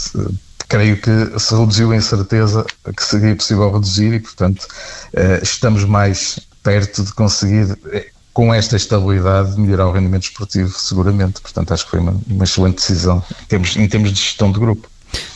creio 0.67 0.99
que 0.99 1.39
se 1.39 1.55
reduziu 1.55 1.91
a 1.91 1.95
incerteza 1.95 2.65
que 2.95 3.03
seria 3.03 3.35
possível 3.35 3.71
reduzir 3.71 4.13
e, 4.13 4.19
portanto, 4.19 4.67
eh, 5.13 5.39
estamos 5.41 5.83
mais 5.85 6.39
perto 6.61 7.03
de 7.03 7.13
conseguir, 7.13 7.77
eh, 7.91 8.07
com 8.33 8.53
esta 8.53 8.75
estabilidade, 8.75 9.59
melhorar 9.59 9.87
o 9.87 9.91
rendimento 9.91 10.23
esportivo, 10.23 10.69
seguramente. 10.77 11.41
Portanto, 11.41 11.73
acho 11.73 11.85
que 11.85 11.91
foi 11.91 11.99
uma, 11.99 12.15
uma 12.27 12.43
excelente 12.43 12.75
decisão 12.75 13.23
em 13.41 13.45
termos, 13.45 13.75
em 13.77 13.87
termos 13.87 14.11
de 14.11 14.19
gestão 14.19 14.51
de 14.51 14.59
grupo 14.59 14.87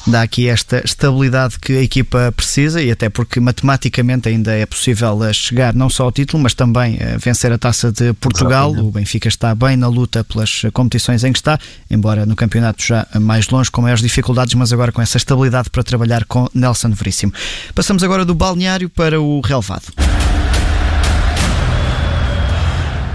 dá 0.07 0.21
aqui 0.21 0.47
esta 0.47 0.81
estabilidade 0.83 1.59
que 1.59 1.77
a 1.77 1.81
equipa 1.81 2.33
precisa 2.35 2.81
e 2.81 2.91
até 2.91 3.09
porque 3.09 3.39
matematicamente 3.39 4.29
ainda 4.29 4.51
é 4.53 4.65
possível 4.65 5.23
eh, 5.23 5.33
chegar 5.33 5.73
não 5.73 5.89
só 5.89 6.03
ao 6.03 6.11
título, 6.11 6.41
mas 6.41 6.53
também 6.53 6.97
a 6.99 7.03
eh, 7.03 7.17
vencer 7.17 7.51
a 7.51 7.57
taça 7.57 7.91
de 7.91 8.13
Portugal. 8.13 8.71
O 8.71 8.91
Benfica 8.91 9.27
está 9.27 9.53
bem 9.53 9.77
na 9.77 9.87
luta 9.87 10.23
pelas 10.23 10.63
competições 10.73 11.23
em 11.23 11.31
que 11.31 11.39
está, 11.39 11.57
embora 11.89 12.25
no 12.25 12.35
campeonato 12.35 12.83
já 12.83 13.05
mais 13.19 13.47
longe, 13.49 13.69
com 13.69 13.81
maiores 13.81 14.01
dificuldades, 14.01 14.53
mas 14.55 14.73
agora 14.73 14.91
com 14.91 15.01
essa 15.01 15.17
estabilidade 15.17 15.69
para 15.69 15.83
trabalhar 15.83 16.25
com 16.25 16.47
Nelson 16.53 16.91
Veríssimo. 16.91 17.33
Passamos 17.73 18.03
agora 18.03 18.25
do 18.25 18.33
balneário 18.33 18.89
para 18.89 19.19
o 19.19 19.41
relevado. 19.41 19.91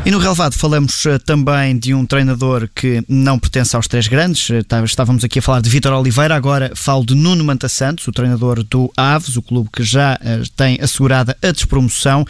E 0.06 0.10
no 0.12 0.18
relevado 0.18 0.54
falamos 0.54 1.04
uh, 1.04 1.18
também 1.18 1.76
de 1.76 1.92
um 1.92 2.06
treinador 2.06 2.68
que 2.72 3.02
não 3.08 3.40
pertence 3.40 3.74
aos 3.74 3.88
três 3.88 4.06
grandes. 4.06 4.48
Uh, 4.48 4.84
estávamos 4.84 5.24
aqui 5.24 5.40
a 5.40 5.42
falar 5.42 5.60
de 5.60 5.68
Vítor 5.68 5.92
Oliveira, 5.94 6.36
agora 6.36 6.70
falo 6.76 7.04
de 7.04 7.12
Nuno 7.16 7.42
Manta 7.42 7.68
Santos, 7.68 8.06
o 8.06 8.12
treinador 8.12 8.62
do 8.62 8.88
Aves, 8.96 9.36
o 9.36 9.42
clube 9.42 9.68
que 9.72 9.82
já 9.82 10.14
uh, 10.14 10.48
tem 10.54 10.78
assegurada 10.80 11.36
a 11.42 11.50
despromoção. 11.50 12.24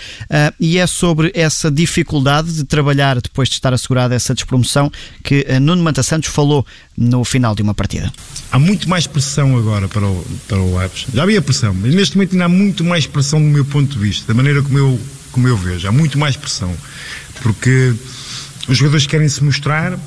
e 0.58 0.78
é 0.78 0.86
sobre 0.86 1.30
essa 1.34 1.70
dificuldade 1.70 2.50
de 2.54 2.64
trabalhar 2.64 3.20
depois 3.20 3.50
de 3.50 3.56
estar 3.56 3.74
assegurada 3.74 4.14
essa 4.14 4.34
despromoção 4.34 4.90
que 5.22 5.44
Nuno 5.60 5.82
Manta 5.82 6.02
Santos 6.02 6.30
falou 6.30 6.64
no 6.96 7.24
final 7.24 7.54
de 7.54 7.60
uma 7.60 7.74
partida. 7.74 8.10
Há 8.50 8.58
muito 8.58 8.88
mais 8.88 9.06
pressão 9.06 9.54
agora 9.54 9.86
para 9.86 10.06
o, 10.06 10.26
para 10.48 10.58
o 10.58 10.78
Aves. 10.78 11.04
Já 11.12 11.24
havia 11.24 11.42
pressão, 11.42 11.74
mas 11.74 11.94
neste 11.94 12.16
momento 12.16 12.32
ainda 12.32 12.46
há 12.46 12.48
muito 12.48 12.82
mais 12.82 13.06
pressão 13.06 13.38
do 13.38 13.46
meu 13.46 13.66
ponto 13.66 13.92
de 13.92 13.98
vista, 13.98 14.26
da 14.26 14.34
maneira 14.34 14.62
como 14.62 14.78
eu, 14.78 14.98
como 15.36 15.46
eu 15.46 15.56
vejo. 15.56 15.86
Há 15.86 15.92
muito 15.92 16.18
mais 16.18 16.34
pressão 16.34 16.74
porque 17.42 17.94
os 18.66 18.78
jogadores 18.78 19.06
querem 19.06 19.28
se 19.28 19.44
mostrar, 19.44 19.98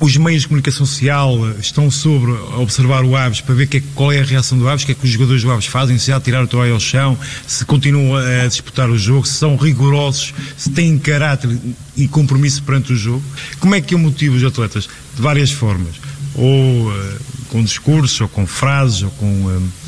os 0.00 0.16
meios 0.16 0.42
de 0.42 0.48
comunicação 0.48 0.86
social 0.86 1.38
estão 1.60 1.90
sobre 1.90 2.32
observar 2.56 3.04
o 3.04 3.14
Aves 3.14 3.42
para 3.42 3.54
ver 3.54 3.66
que 3.66 3.76
é, 3.76 3.82
qual 3.94 4.10
é 4.10 4.20
a 4.20 4.24
reação 4.24 4.56
do 4.58 4.66
Aves, 4.66 4.82
o 4.82 4.86
que 4.86 4.92
é 4.92 4.94
que 4.94 5.04
os 5.04 5.10
jogadores 5.10 5.42
do 5.42 5.52
Aves 5.52 5.66
fazem, 5.66 5.98
se 5.98 6.06
já 6.06 6.18
tiraram 6.18 6.46
o 6.46 6.48
toalha 6.48 6.72
ao 6.72 6.80
chão, 6.80 7.16
se 7.46 7.62
continuam 7.66 8.16
a 8.16 8.46
disputar 8.46 8.88
o 8.88 8.96
jogo, 8.96 9.26
se 9.26 9.34
são 9.34 9.54
rigorosos, 9.54 10.32
se 10.56 10.70
têm 10.70 10.98
caráter 10.98 11.56
e 11.94 12.08
compromisso 12.08 12.62
perante 12.62 12.94
o 12.94 12.96
jogo. 12.96 13.22
Como 13.60 13.74
é 13.74 13.82
que 13.82 13.94
eu 13.94 13.98
motivo 13.98 14.36
os 14.36 14.44
atletas? 14.44 14.88
De 15.14 15.20
várias 15.20 15.52
formas. 15.52 15.94
Ou 16.34 16.88
uh, 16.88 17.20
com 17.50 17.62
discursos, 17.62 18.18
ou 18.20 18.28
com 18.28 18.46
frases, 18.46 19.02
ou 19.02 19.10
com. 19.10 19.26
Uh, 19.26 19.83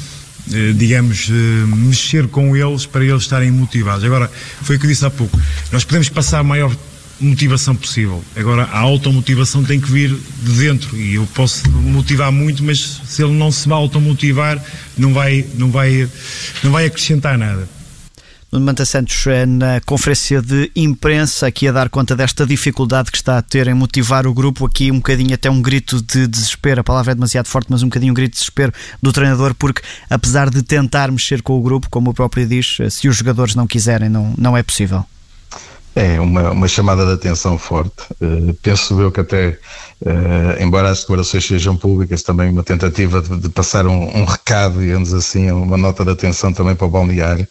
digamos, 0.74 1.28
eh, 1.28 1.66
mexer 1.76 2.28
com 2.28 2.56
eles 2.56 2.86
para 2.86 3.04
eles 3.04 3.22
estarem 3.22 3.50
motivados. 3.50 4.04
Agora, 4.04 4.30
foi 4.62 4.76
o 4.76 4.78
que 4.78 4.86
eu 4.86 4.90
disse 4.90 5.04
há 5.04 5.10
pouco, 5.10 5.38
nós 5.72 5.84
podemos 5.84 6.08
passar 6.08 6.42
maior 6.42 6.74
motivação 7.18 7.74
possível. 7.74 8.22
Agora, 8.36 8.64
a 8.64 8.78
automotivação 8.78 9.64
tem 9.64 9.80
que 9.80 9.90
vir 9.90 10.14
de 10.42 10.52
dentro 10.52 10.96
e 10.96 11.14
eu 11.14 11.26
posso 11.34 11.68
motivar 11.70 12.30
muito, 12.30 12.62
mas 12.62 13.00
se 13.06 13.22
ele 13.22 13.32
não 13.32 13.50
se 13.50 13.70
automotivar, 13.72 14.62
não 14.96 15.14
vai, 15.14 15.44
não 15.54 15.70
vai, 15.70 16.08
não 16.62 16.70
vai 16.70 16.86
acrescentar 16.86 17.38
nada. 17.38 17.68
Nuno 18.50 18.64
Manta 18.64 18.84
Santos, 18.84 19.26
eh, 19.26 19.44
na 19.44 19.80
conferência 19.80 20.40
de 20.40 20.70
imprensa, 20.76 21.48
aqui 21.48 21.66
a 21.66 21.72
dar 21.72 21.88
conta 21.88 22.14
desta 22.14 22.46
dificuldade 22.46 23.10
que 23.10 23.16
está 23.16 23.38
a 23.38 23.42
ter 23.42 23.66
em 23.66 23.74
motivar 23.74 24.26
o 24.26 24.32
grupo, 24.32 24.64
aqui 24.64 24.90
um 24.92 24.96
bocadinho 24.96 25.34
até 25.34 25.50
um 25.50 25.60
grito 25.60 26.00
de 26.00 26.28
desespero, 26.28 26.80
a 26.80 26.84
palavra 26.84 27.12
é 27.12 27.14
demasiado 27.14 27.48
forte, 27.48 27.66
mas 27.70 27.82
um 27.82 27.86
bocadinho 27.86 28.12
um 28.12 28.14
grito 28.14 28.32
de 28.32 28.38
desespero 28.38 28.72
do 29.02 29.12
treinador, 29.12 29.52
porque 29.54 29.82
apesar 30.08 30.48
de 30.48 30.62
tentar 30.62 31.10
mexer 31.10 31.42
com 31.42 31.58
o 31.58 31.60
grupo, 31.60 31.90
como 31.90 32.10
o 32.10 32.14
próprio 32.14 32.46
diz, 32.46 32.78
eh, 32.80 32.88
se 32.88 33.08
os 33.08 33.16
jogadores 33.16 33.56
não 33.56 33.66
quiserem, 33.66 34.08
não, 34.08 34.32
não 34.38 34.56
é 34.56 34.62
possível. 34.62 35.04
É 35.96 36.20
uma, 36.20 36.50
uma 36.50 36.68
chamada 36.68 37.06
de 37.06 37.12
atenção 37.12 37.56
forte. 37.56 38.02
Uh, 38.20 38.52
penso 38.62 39.00
eu 39.00 39.10
que 39.10 39.20
até, 39.20 39.58
uh, 40.02 40.62
embora 40.62 40.90
as 40.90 41.00
declarações 41.00 41.46
sejam 41.46 41.74
públicas, 41.74 42.22
também 42.22 42.50
uma 42.50 42.62
tentativa 42.62 43.22
de, 43.22 43.34
de 43.38 43.48
passar 43.48 43.86
um, 43.86 44.04
um, 44.14 44.24
recado, 44.26 44.78
digamos 44.78 45.14
assim, 45.14 45.50
uma 45.50 45.78
nota 45.78 46.04
de 46.04 46.10
atenção 46.10 46.52
também 46.52 46.74
para 46.74 46.86
o 46.86 46.90
balneário. 46.90 47.48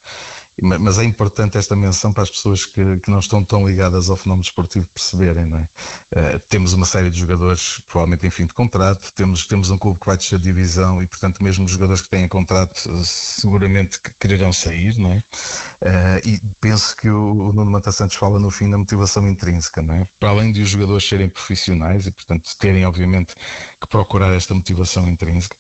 Mas 0.62 0.98
é 0.98 1.04
importante 1.04 1.58
esta 1.58 1.76
menção 1.76 2.14
para 2.14 2.24
as 2.24 2.30
pessoas 2.30 2.66
que, 2.66 2.98
que 2.98 3.12
não 3.12 3.20
estão 3.20 3.44
tão 3.44 3.68
ligadas 3.68 4.10
ao 4.10 4.16
fenómeno 4.16 4.44
desportivo 4.44 4.88
perceberem, 4.94 5.46
não 5.46 5.58
é? 5.58 5.68
Uh, 6.16 6.40
temos 6.48 6.72
uma 6.72 6.86
série 6.86 7.10
de 7.10 7.20
jogadores, 7.20 7.82
provavelmente 7.86 8.26
em 8.26 8.30
fim 8.30 8.46
de 8.46 8.54
contrato, 8.54 9.12
temos, 9.14 9.46
temos 9.46 9.70
um 9.70 9.78
clube 9.78 10.00
que 10.00 10.06
vai 10.06 10.16
descer 10.16 10.40
de 10.40 10.46
divisão 10.46 11.04
e, 11.04 11.08
portanto, 11.08 11.44
mesmo 11.44 11.66
os 11.66 11.72
jogadores 11.72 12.02
que 12.02 12.10
têm 12.10 12.28
contrato 12.28 12.90
seguramente 13.04 14.00
quererão 14.18 14.54
sair, 14.54 14.98
não 14.98 15.12
é? 15.12 15.18
Uh, 15.18 16.28
e 16.30 16.42
penso 16.62 16.96
que 16.96 17.10
o, 17.10 17.50
o 17.50 17.54
Nuno 17.54 17.72
Manta 17.72 17.92
Santos 17.92 18.16
fala 18.16 18.40
no 18.40 18.50
fim 18.50 18.70
da 18.70 18.78
motivação 18.78 19.28
intrínseca, 19.28 19.82
não 19.82 19.96
é? 19.96 20.08
Para 20.18 20.30
além 20.30 20.54
de 20.54 20.62
os 20.62 20.70
jogadores 20.70 21.08
serem 21.08 21.28
profissionais 21.28 22.08
e, 22.08 22.12
portanto, 22.12 22.50
terem, 22.58 22.86
obviamente, 22.86 23.36
que 23.80 23.88
procurar 23.88 24.34
esta 24.34 24.54
motivação 24.54 25.08
intrínseca, 25.10 25.58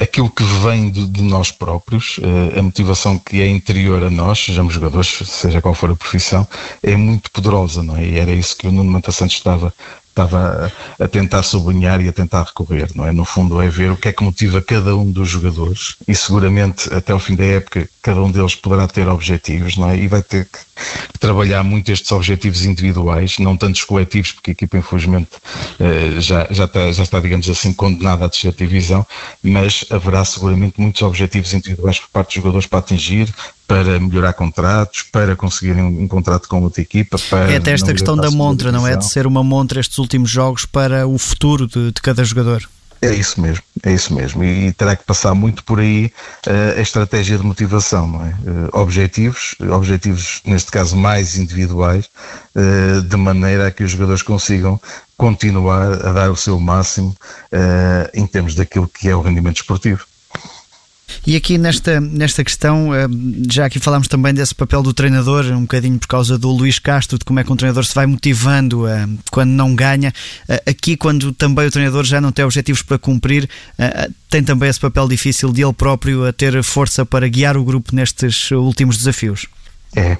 aquilo 0.00 0.30
que 0.30 0.44
vem 0.44 0.90
de, 0.90 1.06
de 1.06 1.22
nós 1.22 1.50
próprios, 1.50 2.18
uh, 2.18 2.58
a 2.58 2.62
motivação 2.62 3.18
que 3.18 3.40
é 3.40 3.48
interior 3.48 4.02
a 4.02 4.10
nós, 4.10 4.38
sejamos 4.38 4.74
jogadores, 4.74 5.08
seja 5.24 5.60
qual 5.60 5.74
for 5.74 5.90
a 5.90 5.96
profissão, 5.96 6.46
é 6.82 6.96
muito 6.96 7.30
poderosa, 7.30 7.82
não 7.82 7.96
é? 7.96 8.04
E 8.04 8.18
era 8.18 8.32
isso 8.32 8.56
que 8.56 8.66
o 8.66 8.72
Nuno 8.72 8.90
Manta 8.90 9.12
Santos 9.12 9.36
estava 9.36 9.72
estava 10.16 10.72
a 10.98 11.06
tentar 11.06 11.42
sublinhar 11.42 12.00
e 12.00 12.08
a 12.08 12.12
tentar 12.12 12.44
recorrer, 12.44 12.88
não 12.94 13.06
é? 13.06 13.12
No 13.12 13.26
fundo 13.26 13.60
é 13.60 13.68
ver 13.68 13.90
o 13.90 13.96
que 13.98 14.08
é 14.08 14.12
que 14.12 14.24
motiva 14.24 14.62
cada 14.62 14.96
um 14.96 15.10
dos 15.12 15.28
jogadores 15.28 15.96
e 16.08 16.14
seguramente 16.14 16.92
até 16.92 17.14
o 17.14 17.18
fim 17.18 17.36
da 17.36 17.44
época 17.44 17.86
cada 18.00 18.22
um 18.22 18.30
deles 18.30 18.54
poderá 18.54 18.88
ter 18.88 19.06
objetivos, 19.08 19.76
não 19.76 19.90
é? 19.90 19.98
E 19.98 20.08
vai 20.08 20.22
ter 20.22 20.46
que 20.46 20.58
trabalhar 21.18 21.62
muito 21.62 21.90
estes 21.90 22.10
objetivos 22.12 22.64
individuais, 22.64 23.38
não 23.38 23.56
tantos 23.56 23.84
coletivos, 23.84 24.32
porque 24.32 24.50
a 24.50 24.52
equipa 24.52 24.78
infelizmente 24.78 25.30
eh, 25.80 26.20
já, 26.20 26.46
já, 26.50 26.64
está, 26.64 26.92
já 26.92 27.02
está, 27.02 27.20
digamos 27.20 27.48
assim, 27.48 27.72
condenada 27.72 28.24
a 28.24 28.28
descer 28.28 28.52
divisão, 28.52 29.06
mas 29.42 29.84
haverá 29.90 30.24
seguramente 30.24 30.80
muitos 30.80 31.02
objetivos 31.02 31.52
individuais 31.54 31.98
por 31.98 32.08
parte 32.10 32.28
dos 32.28 32.34
jogadores 32.36 32.66
para 32.66 32.78
atingir, 32.78 33.32
para 33.66 33.98
melhorar 33.98 34.32
contratos, 34.32 35.02
para 35.02 35.34
conseguirem 35.34 35.82
um, 35.82 36.06
contrato 36.06 36.48
com 36.48 36.62
outra 36.62 36.80
equipa. 36.80 37.18
Para 37.30 37.52
é 37.52 37.56
até 37.56 37.72
esta 37.72 37.92
questão 37.92 38.16
da 38.16 38.30
montra, 38.30 38.70
não 38.70 38.86
é? 38.86 38.96
De 38.96 39.06
ser 39.06 39.26
uma 39.26 39.42
montra 39.42 39.80
estes 39.80 39.98
últimos 39.98 40.30
jogos 40.30 40.64
para 40.64 41.06
o 41.06 41.18
futuro 41.18 41.66
de, 41.66 41.92
de 41.92 42.00
cada 42.00 42.22
jogador. 42.22 42.68
É 43.02 43.12
isso 43.12 43.40
mesmo, 43.40 43.62
é 43.82 43.92
isso 43.92 44.14
mesmo. 44.14 44.42
E, 44.42 44.72
terá 44.72 44.96
que 44.96 45.04
passar 45.04 45.34
muito 45.34 45.62
por 45.64 45.80
aí 45.80 46.10
uh, 46.46 46.78
a 46.78 46.80
estratégia 46.80 47.36
de 47.36 47.44
motivação, 47.44 48.06
não 48.06 48.24
é? 48.24 48.30
Uh, 48.30 48.80
objetivos, 48.80 49.54
objetivos 49.70 50.40
neste 50.44 50.70
caso 50.70 50.96
mais 50.96 51.36
individuais, 51.36 52.08
uh, 52.54 53.02
de 53.02 53.16
maneira 53.16 53.66
a 53.66 53.70
que 53.70 53.84
os 53.84 53.90
jogadores 53.90 54.22
consigam 54.22 54.80
continuar 55.16 56.06
a 56.06 56.12
dar 56.12 56.30
o 56.30 56.36
seu 56.36 56.60
máximo 56.60 57.14
em 58.12 58.26
termos 58.26 58.54
daquilo 58.54 58.86
que 58.86 59.08
é 59.08 59.16
o 59.16 59.22
rendimento 59.22 59.56
esportivo. 59.56 60.04
E 61.26 61.34
aqui 61.34 61.58
nesta, 61.58 62.00
nesta 62.00 62.44
questão, 62.44 62.94
eh, 62.94 63.08
já 63.50 63.66
aqui 63.66 63.80
falámos 63.80 64.06
também 64.06 64.32
desse 64.32 64.54
papel 64.54 64.80
do 64.80 64.94
treinador, 64.94 65.44
um 65.46 65.62
bocadinho 65.62 65.98
por 65.98 66.06
causa 66.06 66.38
do 66.38 66.48
Luís 66.50 66.78
Castro, 66.78 67.18
de 67.18 67.24
como 67.24 67.40
é 67.40 67.44
que 67.44 67.52
um 67.52 67.56
treinador 67.56 67.84
se 67.84 67.92
vai 67.92 68.06
motivando 68.06 68.86
eh, 68.86 69.08
quando 69.32 69.50
não 69.50 69.74
ganha. 69.74 70.12
Eh, 70.48 70.62
aqui, 70.66 70.96
quando 70.96 71.32
também 71.32 71.66
o 71.66 71.70
treinador 71.70 72.04
já 72.04 72.20
não 72.20 72.30
tem 72.30 72.44
objetivos 72.44 72.82
para 72.82 72.96
cumprir, 72.96 73.48
tem 74.30 74.44
também 74.44 74.68
esse 74.68 74.78
papel 74.78 75.08
difícil 75.08 75.52
de 75.52 75.64
ele 75.64 75.72
próprio 75.72 76.24
a 76.24 76.32
ter 76.32 76.62
força 76.62 77.04
para 77.04 77.26
guiar 77.26 77.56
o 77.56 77.64
grupo 77.64 77.92
nestes 77.92 78.52
últimos 78.52 78.96
desafios. 78.96 79.46
É, 79.96 80.16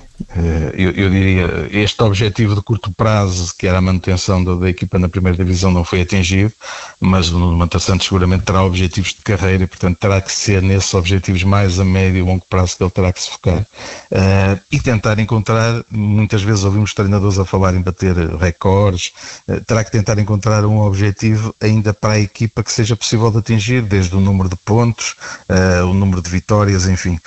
eu, 0.74 0.90
eu, 0.92 1.10
diria, 1.10 1.68
este 1.70 2.02
objetivo 2.02 2.54
de 2.54 2.62
curto 2.62 2.90
prazo, 2.90 3.54
que 3.56 3.66
era 3.66 3.78
a 3.78 3.82
manutenção 3.82 4.42
da, 4.42 4.54
da 4.54 4.68
equipa 4.68 4.98
na 4.98 5.08
primeira 5.08 5.36
divisão, 5.36 5.70
não 5.70 5.84
foi 5.84 6.00
atingido, 6.00 6.52
mas 7.00 7.30
o 7.30 7.38
Nuno 7.38 7.68
Santos 7.78 8.06
seguramente 8.06 8.44
terá 8.44 8.62
objetivos 8.62 9.10
de 9.10 9.22
carreira 9.22 9.64
e, 9.64 9.66
portanto, 9.66 9.98
terá 9.98 10.20
que 10.20 10.32
ser 10.32 10.62
nesses 10.62 10.92
objetivos 10.94 11.42
mais 11.42 11.78
a 11.78 11.84
médio 11.84 12.18
e 12.18 12.22
longo 12.22 12.44
prazo 12.48 12.76
que 12.76 12.82
ele 12.82 12.90
terá 12.90 13.12
que 13.12 13.22
se 13.22 13.30
focar. 13.30 13.60
Uh, 13.60 14.60
e 14.72 14.80
tentar 14.80 15.18
encontrar, 15.18 15.84
muitas 15.90 16.42
vezes 16.42 16.64
ouvimos 16.64 16.94
treinadores 16.94 17.38
a 17.38 17.44
falar 17.44 17.74
em 17.74 17.82
bater 17.82 18.16
recordes, 18.36 19.12
uh, 19.48 19.60
terá 19.66 19.84
que 19.84 19.92
tentar 19.92 20.18
encontrar 20.18 20.64
um 20.64 20.78
objetivo 20.78 21.54
ainda 21.60 21.92
para 21.92 22.14
a 22.14 22.20
equipa 22.20 22.62
que 22.62 22.72
seja 22.72 22.96
possível 22.96 23.30
de 23.30 23.38
atingir, 23.38 23.82
desde 23.82 24.16
o 24.16 24.20
número 24.20 24.48
de 24.48 24.56
pontos, 24.56 25.14
uh, 25.50 25.84
o 25.84 25.92
número 25.92 26.22
de 26.22 26.30
vitórias, 26.30 26.88
enfim, 26.88 27.18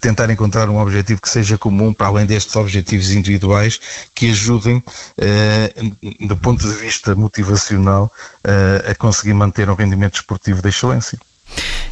tentar 0.00 0.30
encontrar 0.30 0.68
um 0.68 0.78
objetivo 0.78 1.20
que 1.20 1.28
seja 1.28 1.56
comum 1.56 1.92
para 1.92 2.06
além 2.16 2.26
destes 2.26 2.56
objetivos 2.56 3.10
individuais 3.10 3.78
que 4.14 4.30
ajudem, 4.30 4.82
eh, 5.18 5.72
do 6.26 6.36
ponto 6.36 6.66
de 6.66 6.74
vista 6.76 7.14
motivacional, 7.14 8.10
eh, 8.42 8.90
a 8.90 8.94
conseguir 8.94 9.34
manter 9.34 9.68
um 9.68 9.74
rendimento 9.74 10.14
esportivo 10.14 10.62
de 10.62 10.68
excelência. 10.68 11.18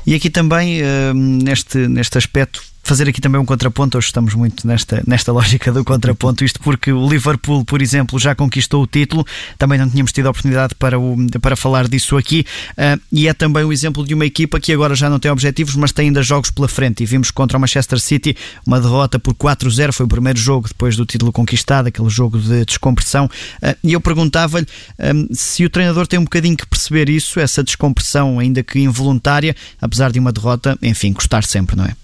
E 0.06 0.14
aqui 0.14 0.30
também, 0.30 0.80
eh, 0.80 1.12
neste, 1.14 1.78
neste 1.86 2.18
aspecto, 2.18 2.62
fazer 2.84 3.08
aqui 3.08 3.20
também 3.20 3.40
um 3.40 3.44
contraponto, 3.44 3.96
hoje 3.96 4.08
estamos 4.08 4.34
muito 4.34 4.66
nesta, 4.66 5.02
nesta 5.06 5.32
lógica 5.32 5.72
do 5.72 5.82
contraponto, 5.82 6.44
isto 6.44 6.60
porque 6.60 6.92
o 6.92 7.08
Liverpool, 7.08 7.64
por 7.64 7.80
exemplo, 7.80 8.18
já 8.18 8.34
conquistou 8.34 8.82
o 8.82 8.86
título, 8.86 9.26
também 9.58 9.78
não 9.78 9.88
tínhamos 9.88 10.12
tido 10.12 10.26
a 10.26 10.30
oportunidade 10.30 10.74
para, 10.74 10.98
o, 10.98 11.16
para 11.40 11.56
falar 11.56 11.88
disso 11.88 12.16
aqui, 12.16 12.44
uh, 12.72 13.00
e 13.10 13.26
é 13.26 13.32
também 13.32 13.64
o 13.64 13.72
exemplo 13.72 14.06
de 14.06 14.12
uma 14.14 14.26
equipa 14.26 14.60
que 14.60 14.72
agora 14.72 14.94
já 14.94 15.08
não 15.08 15.18
tem 15.18 15.30
objetivos, 15.30 15.74
mas 15.74 15.92
tem 15.92 16.08
ainda 16.08 16.22
jogos 16.22 16.50
pela 16.50 16.68
frente, 16.68 17.02
e 17.02 17.06
vimos 17.06 17.30
contra 17.30 17.56
o 17.56 17.60
Manchester 17.60 17.98
City 17.98 18.36
uma 18.66 18.78
derrota 18.78 19.18
por 19.18 19.34
4-0, 19.34 19.92
foi 19.92 20.04
o 20.04 20.08
primeiro 20.08 20.38
jogo 20.38 20.68
depois 20.68 20.94
do 20.94 21.06
título 21.06 21.32
conquistado, 21.32 21.88
aquele 21.88 22.10
jogo 22.10 22.38
de 22.38 22.66
descompressão, 22.66 23.24
uh, 23.26 23.76
e 23.82 23.94
eu 23.94 24.00
perguntava-lhe 24.00 24.66
um, 24.98 25.28
ah, 25.30 25.34
se 25.34 25.64
o 25.64 25.70
treinador 25.70 26.06
tem 26.06 26.18
um 26.18 26.24
bocadinho 26.24 26.56
que 26.56 26.66
perceber 26.66 27.08
isso, 27.08 27.40
essa 27.40 27.64
descompressão, 27.64 28.38
ainda 28.38 28.62
que 28.62 28.78
involuntária, 28.78 29.56
apesar 29.80 30.12
de 30.12 30.18
uma 30.18 30.30
derrota, 30.30 30.78
enfim, 30.82 31.12
custar 31.12 31.44
sempre, 31.44 31.76
não 31.76 31.84
é? 31.84 32.03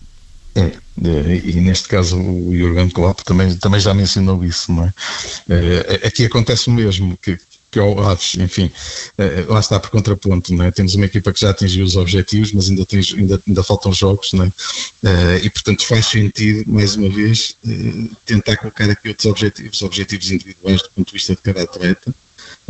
É, 0.55 0.61
é, 0.61 1.37
e 1.45 1.61
neste 1.61 1.89
caso 1.89 2.19
o 2.19 2.57
Jurgen 2.57 2.91
Klopp 2.91 3.21
também, 3.21 3.57
também 3.57 3.81
já 3.81 3.95
mencionou 3.95 4.45
isso, 4.45 4.73
não 4.73 4.85
é? 4.85 4.93
é 5.49 6.07
aqui 6.07 6.25
acontece 6.25 6.69
o 6.69 6.73
mesmo, 6.73 7.17
que, 7.23 7.39
que 7.71 7.79
ao 7.79 7.99
Aves, 8.01 8.35
enfim, 8.35 8.71
é, 9.17 9.45
lá 9.49 9.61
está 9.61 9.79
por 9.79 9.91
contraponto, 9.91 10.53
não 10.53 10.65
é? 10.65 10.71
Temos 10.71 10.95
uma 10.97 11.07
equipa 11.07 11.33
que 11.33 11.41
já 11.41 11.51
atingiu 11.51 11.85
os 11.85 11.97
objetivos, 11.97 12.53
mas 12.53 12.69
ainda, 12.69 12.85
tem, 12.85 13.01
ainda, 13.17 13.41
ainda 13.47 13.63
faltam 13.63 13.93
jogos, 13.93 14.33
não 14.33 14.45
é? 14.45 15.39
E 15.43 15.49
portanto 15.49 15.87
faz 15.87 16.07
sentido, 16.07 16.71
mais 16.71 16.97
uma 16.97 17.09
vez, 17.09 17.57
tentar 18.27 18.57
colocar 18.57 18.91
aqui 18.91 19.09
outros 19.09 19.27
objetivos, 19.27 19.83
objetivos 19.83 20.31
individuais 20.31 20.83
do 20.83 20.91
ponto 20.91 21.07
de 21.07 21.13
vista 21.13 21.35
de 21.35 21.43
cada 21.43 21.63
atleta, 21.63 22.15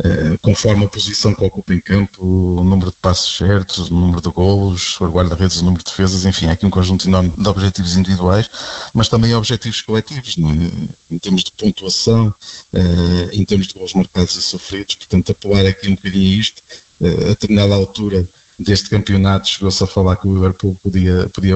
eh, 0.03 0.37
conforme 0.41 0.85
a 0.85 0.89
posição 0.89 1.33
que 1.33 1.43
ocupa 1.43 1.73
em 1.73 1.79
campo, 1.79 2.25
o 2.25 2.63
número 2.63 2.89
de 2.89 2.97
passos 2.97 3.37
certos, 3.37 3.89
o 3.89 3.93
número 3.93 4.19
de 4.21 4.29
golos, 4.29 4.99
o 4.99 5.05
guarda-redes, 5.05 5.61
o 5.61 5.63
número 5.65 5.83
de 5.83 5.91
defesas, 5.91 6.25
enfim, 6.25 6.47
há 6.47 6.53
aqui 6.53 6.65
um 6.65 6.71
conjunto 6.71 7.07
enorme 7.07 7.31
de 7.37 7.47
objetivos 7.47 7.95
individuais, 7.95 8.49
mas 8.93 9.09
também 9.09 9.35
objetivos 9.35 9.81
coletivos, 9.81 10.35
é? 10.37 11.13
em 11.13 11.19
termos 11.19 11.43
de 11.43 11.51
pontuação, 11.51 12.33
eh, 12.73 13.29
em 13.33 13.45
termos 13.45 13.67
de 13.67 13.75
gols 13.75 13.93
marcados 13.93 14.35
e 14.35 14.41
sofridos, 14.41 14.95
portanto, 14.95 15.31
apoiar 15.31 15.67
aqui 15.67 15.87
um 15.87 15.95
bocadinho 15.95 16.39
isto, 16.39 16.63
eh, 17.01 17.07
a 17.07 17.27
determinada 17.29 17.75
altura 17.75 18.27
deste 18.63 18.89
campeonato 18.89 19.47
chegou-se 19.47 19.83
a 19.83 19.87
falar 19.87 20.15
que 20.15 20.27
o 20.27 20.33
Liverpool 20.33 20.77
podia, 20.81 21.29
podia 21.33 21.55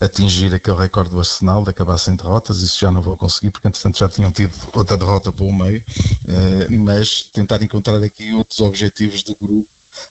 atingir 0.00 0.54
aquele 0.54 0.76
recorde 0.76 1.10
do 1.10 1.18
Arsenal 1.18 1.64
de 1.64 1.70
acabar 1.70 1.98
sem 1.98 2.16
derrotas, 2.16 2.62
isso 2.62 2.78
já 2.78 2.90
não 2.90 3.02
vou 3.02 3.16
conseguir 3.16 3.50
porque 3.50 3.68
entretanto 3.68 3.98
já 3.98 4.08
tinham 4.08 4.30
tido 4.30 4.52
outra 4.72 4.96
derrota 4.96 5.32
pelo 5.32 5.52
meio, 5.52 5.80
uh, 5.80 6.78
mas 6.78 7.22
tentar 7.22 7.62
encontrar 7.62 8.02
aqui 8.02 8.32
outros 8.32 8.60
objetivos 8.60 9.22
do 9.22 9.36
grupo 9.40 9.68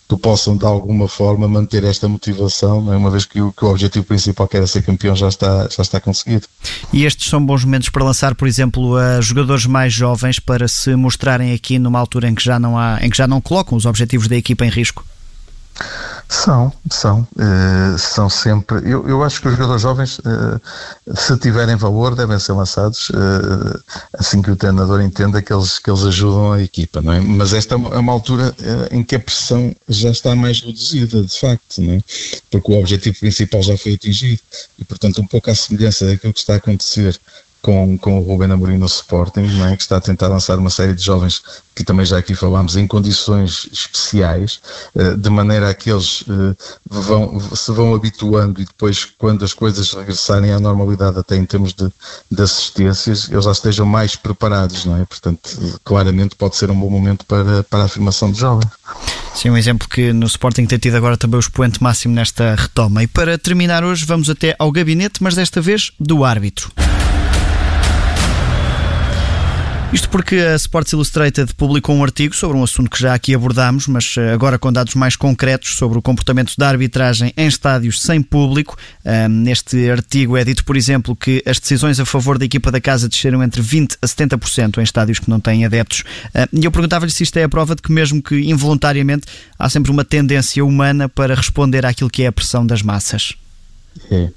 que 0.08 0.18
possam 0.18 0.56
de 0.56 0.66
alguma 0.66 1.08
forma 1.08 1.48
manter 1.48 1.84
esta 1.84 2.08
motivação, 2.08 2.94
é? 2.94 2.98
uma 2.98 3.10
vez 3.10 3.26
que 3.26 3.42
o, 3.42 3.52
que 3.52 3.66
o 3.66 3.70
objetivo 3.70 4.06
principal 4.06 4.48
que 4.48 4.58
era 4.58 4.68
ser 4.68 4.82
campeão 4.82 5.16
já 5.16 5.28
está, 5.28 5.68
já 5.70 5.82
está 5.82 6.00
conseguido. 6.00 6.48
E 6.92 7.06
estes 7.06 7.30
são 7.30 7.46
bons 7.46 7.66
momentos 7.66 7.90
para 7.90 8.04
lançar, 8.04 8.36
por 8.36 8.48
exemplo, 8.48 8.96
a 8.96 9.20
jogadores 9.22 9.66
mais 9.66 9.94
jovens 9.94 10.40
para 10.40 10.68
se 10.68 10.96
mostrarem 10.96 11.54
aqui 11.54 11.80
numa 11.80 12.00
altura 12.00 12.30
em 12.30 12.36
que 12.36 12.44
já 12.44 12.60
não 12.60 12.78
há, 12.78 13.00
em 13.02 13.10
que 13.10 13.18
já 13.18 13.28
não 13.28 13.42
colocam 13.42 13.78
os 13.78 13.86
objetivos 13.86 14.28
da 14.28 14.36
equipa 14.36 14.66
em 14.66 14.70
risco? 14.70 15.04
São, 16.30 16.74
são, 16.90 17.28
uh, 17.36 17.98
são 17.98 18.30
sempre. 18.30 18.78
Eu, 18.90 19.08
eu 19.08 19.24
acho 19.24 19.42
que 19.42 19.48
os 19.48 19.54
jogadores 19.54 19.82
jovens, 19.82 20.20
uh, 20.20 20.62
se 21.16 21.38
tiverem 21.38 21.76
valor, 21.76 22.16
devem 22.16 22.40
ser 22.40 22.54
lançados 22.54 23.10
uh, 23.10 23.84
assim 24.18 24.42
que 24.42 24.50
o 24.50 24.56
treinador 24.56 25.02
entenda 25.02 25.42
que 25.42 25.54
eles, 25.54 25.80
que 25.80 25.90
eles 25.90 26.04
ajudam 26.04 26.54
a 26.54 26.62
equipa, 26.62 27.02
não 27.02 27.14
é? 27.14 27.20
Mas 27.20 27.54
esta 27.54 27.76
é 27.76 27.78
uma 27.78 28.14
altura 28.14 28.56
em 28.92 29.04
que 29.04 29.16
a 29.16 29.20
pressão 29.20 29.76
já 29.88 30.10
está 30.10 30.36
mais 30.36 30.62
reduzida, 30.62 31.22
de 31.22 31.40
facto, 31.40 31.82
não 31.82 31.94
é? 31.94 32.02
Porque 32.50 32.72
o 32.72 32.80
objetivo 32.80 33.20
principal 33.20 33.62
já 33.62 33.78
foi 33.78 33.94
atingido 33.94 34.42
e, 34.80 34.84
portanto, 34.84 35.22
um 35.22 35.28
pouco 35.28 35.52
à 35.52 35.56
semelhança 35.56 36.06
daquilo 36.06 36.34
que 36.34 36.40
está 36.40 36.54
a 36.54 36.58
acontecer 36.58 37.20
com, 37.64 37.98
com 37.98 38.20
o 38.20 38.22
Ruben 38.22 38.52
Amorim 38.52 38.78
no 38.78 38.86
Sporting, 38.86 39.48
é? 39.72 39.76
que 39.78 39.82
está 39.82 39.96
a 39.96 40.02
tentar 40.02 40.28
lançar 40.28 40.60
uma 40.60 40.70
série 40.70 40.94
de 40.94 41.02
jovens 41.02 41.42
que 41.74 41.84
também 41.84 42.06
já 42.06 42.18
aqui 42.18 42.36
falámos, 42.36 42.76
em 42.76 42.86
condições 42.86 43.68
especiais, 43.72 44.60
eh, 44.96 45.16
de 45.16 45.30
maneira 45.30 45.70
a 45.70 45.74
que 45.74 45.90
eles 45.90 46.24
eh, 46.30 46.56
vão, 46.88 47.40
se 47.56 47.72
vão 47.72 47.96
habituando 47.96 48.62
e 48.62 48.66
depois, 48.66 49.06
quando 49.18 49.44
as 49.44 49.54
coisas 49.54 49.92
regressarem 49.94 50.52
à 50.52 50.60
normalidade, 50.60 51.18
até 51.18 51.38
em 51.38 51.46
termos 51.46 51.74
de, 51.74 51.90
de 52.30 52.42
assistências, 52.42 53.32
eles 53.32 53.46
já 53.46 53.52
estejam 53.52 53.86
mais 53.86 54.16
preparados, 54.16 54.86
não 54.86 55.02
é? 55.02 55.06
Portanto, 55.06 55.50
claramente 55.84 56.36
pode 56.36 56.58
ser 56.58 56.70
um 56.70 56.80
bom 56.80 56.90
momento 56.90 57.26
para, 57.26 57.64
para 57.64 57.84
a 57.84 57.86
afirmação 57.86 58.30
de 58.30 58.40
jovens. 58.40 58.70
Sim, 59.34 59.52
um 59.52 59.58
exemplo 59.58 59.88
que 59.88 60.14
no 60.14 60.28
Sporting 60.28 60.66
tem 60.66 60.78
tido 60.78 60.96
agora 60.96 61.18
também 61.18 61.38
o 61.38 61.40
expoente 61.40 61.82
máximo 61.82 62.14
nesta 62.14 62.56
retoma. 62.56 63.02
E 63.04 63.08
para 63.08 63.38
terminar 63.38 63.84
hoje, 63.84 64.06
vamos 64.06 64.30
até 64.30 64.54
ao 64.60 64.72
gabinete, 64.72 65.24
mas 65.24 65.34
desta 65.34 65.60
vez 65.60 65.92
do 65.98 66.24
árbitro. 66.24 66.72
Isto 69.94 70.10
porque 70.10 70.38
a 70.38 70.56
Sports 70.56 70.92
Illustrated 70.92 71.54
publicou 71.54 71.96
um 71.96 72.04
artigo 72.04 72.36
sobre 72.36 72.58
um 72.58 72.64
assunto 72.64 72.90
que 72.90 73.00
já 73.00 73.14
aqui 73.14 73.36
abordámos, 73.36 73.88
mas 73.88 74.16
eh, 74.18 74.34
agora 74.34 74.58
com 74.58 74.74
dados 74.74 74.96
mais 74.96 75.16
concretos 75.16 75.76
sobre 75.76 76.00
o 76.00 76.02
comportamento 76.02 76.56
da 76.58 76.68
arbitragem 76.68 77.32
em 77.38 77.46
estádios 77.46 78.02
sem 78.02 78.20
público. 78.20 78.76
Neste 79.30 79.92
artigo 79.92 80.36
é 80.36 80.44
dito, 80.44 80.66
por 80.66 80.76
exemplo, 80.76 81.16
que 81.16 81.44
as 81.46 81.60
decisões 81.60 82.00
a 82.00 82.06
favor 82.06 82.40
da 82.40 82.46
equipa 82.46 82.72
da 82.72 82.82
casa 82.82 83.08
desceram 83.08 83.44
entre 83.44 83.62
20% 83.62 83.98
a 84.02 84.08
70% 84.08 84.80
em 84.80 84.84
estádios 84.84 85.20
que 85.20 85.30
não 85.30 85.40
têm 85.40 85.64
adeptos. 85.64 86.04
E 86.52 86.66
eu 86.66 86.72
perguntava-lhe 86.72 87.12
se 87.12 87.22
isto 87.22 87.38
é 87.38 87.44
a 87.44 87.50
prova 87.50 87.76
de 87.76 87.84
que, 87.84 87.92
mesmo 87.92 88.22
que 88.22 88.50
involuntariamente, 88.50 89.28
há 89.60 89.70
sempre 89.70 89.92
uma 89.92 90.04
tendência 90.04 90.66
humana 90.66 91.08
para 91.08 91.36
responder 91.36 91.86
àquilo 91.86 92.10
que 92.10 92.24
é 92.24 92.28
a 92.28 92.32
pressão 92.32 92.66
das 92.66 92.82
massas. 92.82 93.36
É. 94.10 94.30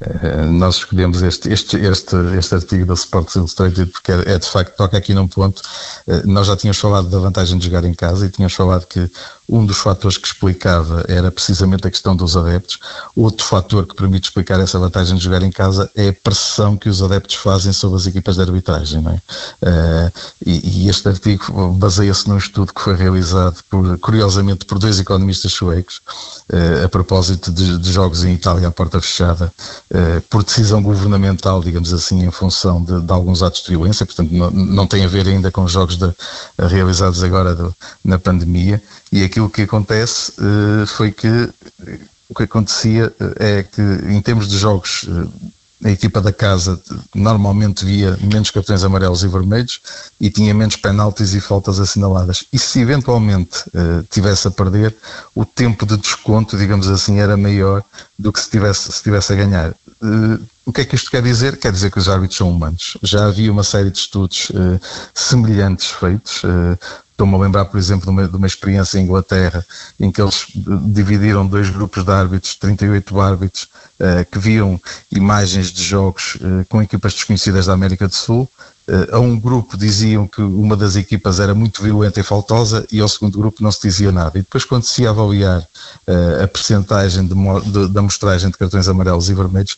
Eh, 0.00 0.44
nós 0.46 0.76
escolhemos 0.76 1.22
este, 1.22 1.52
este, 1.52 1.76
este, 1.76 2.16
este 2.36 2.54
artigo 2.54 2.86
da 2.86 2.94
Sports 2.94 3.34
Illustrated 3.34 3.86
porque 3.86 4.12
é, 4.12 4.34
é, 4.34 4.38
de 4.38 4.46
facto, 4.46 4.76
toca 4.76 4.96
aqui 4.96 5.12
num 5.12 5.26
ponto. 5.26 5.62
Eh, 6.06 6.22
nós 6.24 6.46
já 6.46 6.56
tínhamos 6.56 6.78
falado 6.78 7.08
da 7.08 7.18
vantagem 7.18 7.58
de 7.58 7.64
jogar 7.64 7.84
em 7.84 7.94
casa 7.94 8.26
e 8.26 8.30
tínhamos 8.30 8.54
falado 8.54 8.86
que 8.86 9.10
um 9.48 9.64
dos 9.64 9.78
fatores 9.78 10.18
que 10.18 10.26
explicava 10.26 11.04
era 11.08 11.30
precisamente 11.30 11.86
a 11.86 11.90
questão 11.90 12.14
dos 12.14 12.36
adeptos. 12.36 12.78
Outro 13.16 13.44
fator 13.44 13.86
que 13.86 13.94
permite 13.94 14.24
explicar 14.24 14.60
essa 14.60 14.78
vantagem 14.78 15.16
de 15.16 15.24
jogar 15.24 15.42
em 15.42 15.50
casa 15.50 15.90
é 15.96 16.08
a 16.08 16.12
pressão 16.12 16.76
que 16.76 16.88
os 16.88 17.02
adeptos 17.02 17.36
fazem 17.36 17.72
sobre 17.72 17.96
as 17.96 18.06
equipas 18.06 18.36
de 18.36 18.42
arbitragem. 18.42 19.00
Não 19.00 19.12
é? 19.12 19.14
Uh, 19.62 20.12
e, 20.44 20.84
e, 20.84 20.88
este 20.88 21.08
artigo 21.08 21.72
baseia-se 21.72 22.28
num 22.28 22.36
estudo 22.36 22.74
que 22.74 22.80
foi 22.80 22.94
realizado, 22.94 23.56
por, 23.70 23.98
curiosamente, 23.98 24.66
por 24.66 24.78
dois 24.78 25.00
economistas 25.00 25.52
suecos, 25.52 26.02
a 26.84 26.88
propósito 26.88 27.50
de, 27.50 27.78
de, 27.78 27.92
jogos 27.92 28.24
em 28.24 28.34
Itália 28.34 28.68
à 28.68 28.70
porta 28.70 29.00
fechada, 29.00 29.27
uh, 29.34 30.20
por 30.28 30.44
decisão 30.44 30.82
governamental, 30.82 31.62
digamos 31.62 31.92
assim, 31.92 32.24
em 32.24 32.30
função 32.30 32.82
de, 32.82 33.00
de 33.00 33.12
alguns 33.12 33.42
atos 33.42 33.62
de 33.62 33.70
violência, 33.70 34.06
portanto, 34.06 34.30
não, 34.32 34.50
não, 34.50 34.86
tem 34.86 35.04
a 35.04 35.08
ver 35.08 35.26
ainda 35.26 35.50
com 35.50 35.66
jogos 35.66 35.96
de, 35.96 36.12
realizados 36.58 37.22
agora 37.22 37.54
do, 37.54 37.74
na 38.04 38.18
pandemia. 38.18 38.82
E 39.10 39.24
aquilo 39.24 39.48
que 39.48 39.62
acontece 39.62 40.32
uh, 40.32 40.86
foi 40.86 41.10
que 41.12 41.50
o 42.28 42.34
que 42.34 42.42
acontecia 42.42 43.12
eh, 43.18 43.58
é 43.58 43.62
que, 43.62 43.80
em 43.80 44.20
termos 44.20 44.48
de 44.48 44.58
jogos, 44.58 45.06
eh, 45.08 45.50
a 45.84 45.90
equipa 45.90 46.20
da 46.20 46.32
casa 46.32 46.80
normalmente 47.14 47.84
via 47.84 48.16
menos 48.20 48.50
cartões 48.50 48.82
amarelos 48.82 49.22
e 49.22 49.28
vermelhos 49.28 49.80
e 50.20 50.28
tinha 50.28 50.52
menos 50.52 50.76
penaltis 50.76 51.34
e 51.34 51.40
faltas 51.40 51.78
assinaladas. 51.78 52.44
E 52.52 52.58
se 52.58 52.80
eventualmente 52.80 53.60
uh, 53.68 54.02
tivesse 54.10 54.48
a 54.48 54.50
perder, 54.50 54.94
o 55.34 55.44
tempo 55.44 55.86
de 55.86 55.96
desconto, 55.96 56.56
digamos 56.56 56.88
assim, 56.88 57.20
era 57.20 57.36
maior 57.36 57.82
do 58.18 58.32
que 58.32 58.40
se 58.40 58.50
tivesse, 58.50 58.90
se 58.90 59.02
tivesse 59.02 59.32
a 59.32 59.36
ganhar. 59.36 59.70
Uh, 60.02 60.44
o 60.66 60.72
que 60.72 60.80
é 60.80 60.84
que 60.84 60.96
isto 60.96 61.10
quer 61.10 61.22
dizer? 61.22 61.56
Quer 61.56 61.72
dizer 61.72 61.90
que 61.90 61.98
os 61.98 62.08
árbitros 62.08 62.36
são 62.36 62.50
humanos. 62.50 62.96
Já 63.02 63.26
havia 63.26 63.50
uma 63.50 63.64
série 63.64 63.90
de 63.90 63.98
estudos 63.98 64.50
uh, 64.50 64.80
semelhantes 65.14 65.90
feitos. 65.90 66.42
Estou-me 67.12 67.34
a 67.34 67.38
lembrar, 67.38 67.64
por 67.64 67.78
exemplo, 67.78 68.04
de 68.04 68.10
uma, 68.10 68.28
de 68.28 68.36
uma, 68.36 68.46
experiência 68.46 68.96
em 68.96 69.02
Inglaterra, 69.02 69.66
em 69.98 70.08
que 70.08 70.22
eles 70.22 70.46
dividiram 70.86 71.44
dois 71.44 71.68
grupos 71.68 72.04
de 72.04 72.12
árbitros, 72.12 72.54
38 72.54 73.20
árbitros, 73.20 73.68
que 74.30 74.38
viam 74.38 74.80
imagens 75.10 75.72
de 75.72 75.82
jogos 75.82 76.36
uh, 76.36 76.64
com 76.68 76.80
equipas 76.82 77.14
desconhecidas 77.14 77.66
da 77.66 77.72
América 77.72 78.06
do 78.06 78.14
Sul. 78.14 78.48
Uh, 78.88 79.16
a 79.16 79.18
um 79.18 79.38
grupo 79.38 79.76
diziam 79.76 80.26
que 80.26 80.40
uma 80.40 80.76
das 80.76 80.96
equipas 80.96 81.40
era 81.40 81.54
muito 81.54 81.82
violenta 81.82 82.20
e 82.20 82.22
faltosa 82.22 82.86
e 82.90 83.00
ao 83.00 83.08
segundo 83.08 83.38
grupo 83.38 83.62
não 83.62 83.72
se 83.72 83.82
dizia 83.82 84.12
nada. 84.12 84.38
E 84.38 84.42
depois, 84.42 84.64
quando 84.64 84.84
se 84.84 85.02
ia 85.02 85.10
avaliar 85.10 85.66
a 86.42 86.46
percentagem 86.46 87.26
da 87.26 88.00
amostragem 88.00 88.50
de 88.50 88.56
cartões 88.56 88.88
amarelos 88.88 89.28
e 89.28 89.34
vermelhos, 89.34 89.76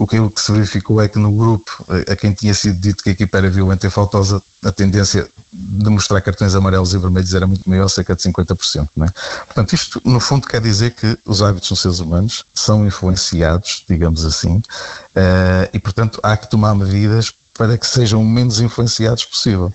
o 0.00 0.06
que, 0.06 0.16
que 0.30 0.40
se 0.40 0.50
verificou 0.50 0.98
é 1.02 1.08
que 1.08 1.18
no 1.18 1.30
grupo 1.30 1.84
a 2.10 2.16
quem 2.16 2.32
tinha 2.32 2.54
sido 2.54 2.80
dito 2.80 3.04
que 3.04 3.10
a 3.10 3.12
equipa 3.12 3.36
era 3.36 3.50
violenta 3.50 3.86
e 3.86 3.90
faltosa, 3.90 4.42
a 4.64 4.72
tendência 4.72 5.28
de 5.52 5.90
mostrar 5.90 6.22
cartões 6.22 6.54
amarelos 6.54 6.94
e 6.94 6.98
vermelhos 6.98 7.34
era 7.34 7.46
muito 7.46 7.68
maior, 7.68 7.86
cerca 7.88 8.16
de 8.16 8.22
50%. 8.22 8.88
Não 8.96 9.04
é? 9.04 9.10
Portanto, 9.44 9.74
isto 9.74 10.00
no 10.02 10.18
fundo 10.18 10.48
quer 10.48 10.62
dizer 10.62 10.92
que 10.92 11.18
os 11.26 11.42
hábitos 11.42 11.68
são 11.68 11.76
seres 11.76 11.98
humanos, 11.98 12.44
são 12.54 12.86
influenciados, 12.86 13.84
digamos 13.86 14.24
assim, 14.24 14.56
uh, 14.56 15.68
e 15.70 15.78
portanto 15.78 16.18
há 16.22 16.34
que 16.34 16.48
tomar 16.48 16.74
medidas 16.74 17.30
para 17.52 17.76
que 17.76 17.86
sejam 17.86 18.22
o 18.22 18.24
menos 18.24 18.58
influenciados 18.58 19.26
possível. 19.26 19.70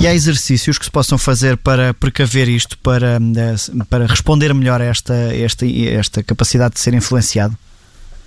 E 0.00 0.06
há 0.06 0.14
exercícios 0.14 0.78
que 0.78 0.84
se 0.84 0.90
possam 0.92 1.18
fazer 1.18 1.56
para 1.56 1.92
precaver 1.92 2.48
isto, 2.48 2.78
para, 2.78 3.16
eh, 3.16 3.84
para 3.90 4.06
responder 4.06 4.54
melhor 4.54 4.80
a 4.80 4.84
esta, 4.84 5.14
esta, 5.34 5.66
esta 5.66 6.22
capacidade 6.22 6.74
de 6.74 6.80
ser 6.80 6.94
influenciado? 6.94 7.56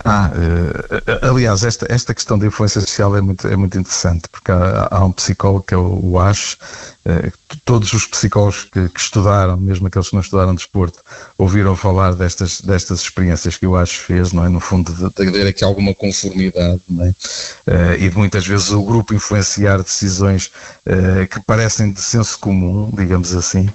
Ah, 0.03 0.29
uh, 0.36 1.14
aliás, 1.29 1.63
esta, 1.63 1.85
esta 1.89 2.13
questão 2.13 2.38
da 2.38 2.45
influência 2.45 2.81
social 2.81 3.15
é 3.15 3.21
muito, 3.21 3.47
é 3.47 3.55
muito 3.55 3.77
interessante, 3.77 4.27
porque 4.29 4.51
há, 4.51 4.88
há 4.91 5.05
um 5.05 5.11
psicólogo 5.11 5.63
que 5.63 5.73
é 5.73 5.77
o, 5.77 6.19
Ash, 6.19 6.57
uh, 7.05 7.31
todos 7.63 7.93
os 7.93 8.05
psicólogos 8.05 8.65
que, 8.65 8.89
que, 8.89 8.99
estudaram, 8.99 9.57
mesmo 9.57 9.88
aqueles 9.88 10.09
que 10.09 10.15
não 10.15 10.21
estudaram 10.21 10.53
desporto, 10.53 10.99
ouviram 11.38 11.75
falar 11.75 12.13
destas, 12.13 12.61
destas 12.61 13.01
experiências 13.01 13.57
que 13.57 13.65
o 13.65 13.75
Ash 13.75 13.91
fez, 13.91 14.31
não 14.31 14.45
é? 14.45 14.49
No 14.49 14.59
fundo, 14.59 14.93
de, 14.93 15.09
de 15.09 15.29
haver 15.29 15.47
aqui 15.47 15.63
alguma 15.63 15.93
conformidade, 15.93 16.81
não 16.89 17.05
é? 17.05 17.09
Uh, 17.09 17.93
e 17.99 18.09
de 18.09 18.17
muitas 18.17 18.45
vezes 18.45 18.71
o 18.71 18.83
grupo 18.83 19.13
influenciar 19.13 19.81
decisões 19.81 20.51
que 21.31 21.39
parecem 21.41 21.91
de 21.91 21.99
senso 21.99 22.38
comum, 22.38 22.91
digamos 22.93 23.35
assim. 23.35 23.67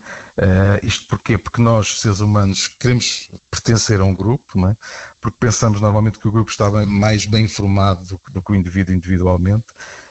isto 0.82 1.08
porquê? 1.08 1.36
Porque 1.36 1.60
nós, 1.60 2.00
seres 2.00 2.20
humanos, 2.20 2.68
queremos 2.68 3.28
pertencer 3.50 4.00
a 4.00 4.04
um 4.04 4.14
grupo, 4.14 4.58
não 4.58 4.68
é? 4.68 4.76
Porque 5.20 5.36
pensamos 5.40 5.80
normalmente 5.80 6.18
que 6.18 6.28
o 6.28 6.32
grupo 6.32 6.50
estava 6.50 6.86
mais 6.86 7.26
bem 7.26 7.39
formado 7.48 8.05
do, 8.05 8.20
do 8.33 8.42
que 8.42 8.53
o 8.53 8.55
indivíduo 8.55 8.94
individualmente 8.94 9.66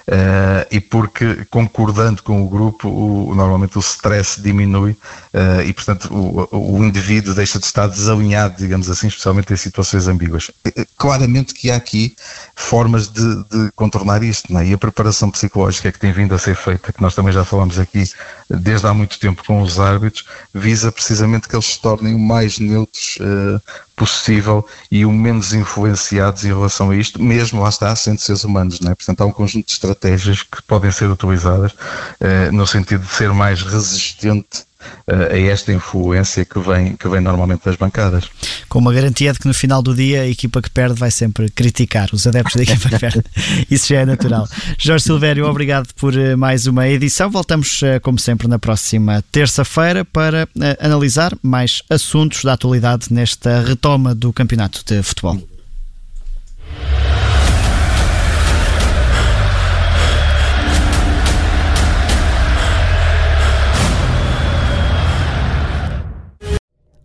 uh, 0.10 0.65
e 0.72 0.80
porque 0.80 1.45
concordando 1.50 2.24
com 2.24 2.43
o 2.43 2.50
grupo, 2.50 2.89
o, 2.89 3.36
normalmente 3.36 3.78
o 3.78 3.80
stress 3.80 4.41
diminui 4.41 4.91
uh, 4.91 5.62
e, 5.65 5.72
portanto, 5.72 6.10
o, 6.12 6.78
o, 6.78 6.84
indivíduo 6.84 7.34
deixa 7.34 7.60
de 7.60 7.65
estar 7.65 7.88
desalinhado, 7.88 8.56
digamos 8.58 8.89
assim, 8.89 9.08
especialmente 9.08 9.54
em 9.54 9.58
situações 9.58 10.08
ambíguas. 10.08 10.52
Eh, 10.65 10.86
claramente 10.98 11.54
que 11.54 11.69
há 11.69 11.76
aqui 11.76 12.15
formas 12.56 13.08
de, 13.08 13.36
de 13.45 13.72
contornar 13.76 14.24
isto, 14.24 14.56
é? 14.58 14.65
e 14.65 14.74
a 14.74 14.78
preparação 14.78 15.30
psicológica 15.30 15.91
que 15.91 16.00
tem 16.00 16.12
vindo 16.12 16.34
a 16.34 16.39
ser 16.39 16.56
feita, 16.56 16.91
que 16.91 17.02
nós 17.02 17.13
também 17.13 17.32
já 17.32 17.45
falamos 17.45 17.78
aqui 17.78 18.04
desde 18.50 18.88
há 18.88 18.93
muito 18.93 19.19
tempo 19.19 19.43
com 19.45 19.62
os 19.62 19.80
árbitros, 19.80 20.26
visa 20.54 20.91
precisamente 20.91 21.48
que 21.48 21.56
eles 21.56 21.65
se 21.65 21.80
tornem 21.80 22.15
o 22.15 22.19
mais 22.19 22.58
neutros 22.58 23.17
uh, 23.22 23.62
possível 23.95 24.65
e 24.89 25.06
o 25.06 25.12
menos 25.12 25.54
influenciados 25.54 26.45
em 26.45 26.48
relação 26.48 26.89
a 26.89 26.95
isto, 26.95 27.22
mesmo 27.22 27.62
lá 27.62 27.69
está, 27.69 27.95
sendo 27.95 28.19
seres 28.19 28.43
humanos, 28.43 28.80
não 28.80 28.91
é? 28.91 28.95
Portanto, 28.95 29.22
há 29.22 29.26
um 29.26 29.32
conjunto 29.32 29.67
de 29.67 29.74
estratégias 29.74 29.99
que 30.00 30.62
podem 30.64 30.92
ser 30.92 31.10
utilizadas 31.10 31.72
uh, 31.74 32.52
no 32.52 32.66
sentido 32.66 33.06
de 33.06 33.12
ser 33.12 33.32
mais 33.34 33.62
resistente 33.62 34.64
uh, 35.08 35.34
a 35.34 35.38
esta 35.38 35.74
influência 35.74 36.46
que 36.46 36.60
vem, 36.60 36.96
que 36.96 37.08
vem 37.08 37.22
normalmente 37.22 37.66
das 37.66 37.76
bancadas. 37.76 38.30
Com 38.68 38.80
uma 38.80 38.94
garantia 38.94 39.34
de 39.34 39.40
que 39.40 39.48
no 39.48 39.54
final 39.54 39.82
do 39.82 39.94
dia 39.94 40.22
a 40.22 40.28
equipa 40.28 40.62
que 40.62 40.70
perde 40.70 41.00
vai 41.00 41.12
sempre 41.12 41.50
criticar 41.50 42.10
os 42.14 42.26
adeptos 42.26 42.56
da 42.56 42.64
equipa 42.64 42.90
que 42.90 43.00
perde. 43.00 43.24
Isso 43.70 43.90
já 43.90 44.02
é 44.02 44.06
natural. 44.06 44.48
Jorge 44.78 45.06
Silvério, 45.06 45.46
obrigado 45.46 45.94
por 45.96 46.14
uh, 46.16 46.38
mais 46.38 46.66
uma 46.66 46.88
edição. 46.88 47.30
Voltamos, 47.30 47.82
como 48.02 48.20
sempre, 48.20 48.48
na 48.48 48.60
próxima 48.60 49.24
terça-feira 49.32 50.06
para 50.06 50.48
analisar 50.80 51.34
mais 51.42 51.84
assuntos 51.90 52.44
da 52.44 52.54
atualidade 52.54 53.08
nesta 53.12 53.62
retoma 53.62 54.16
do 54.16 54.32
Campeonato 54.34 54.84
de 54.86 55.04
Futebol. 55.04 55.59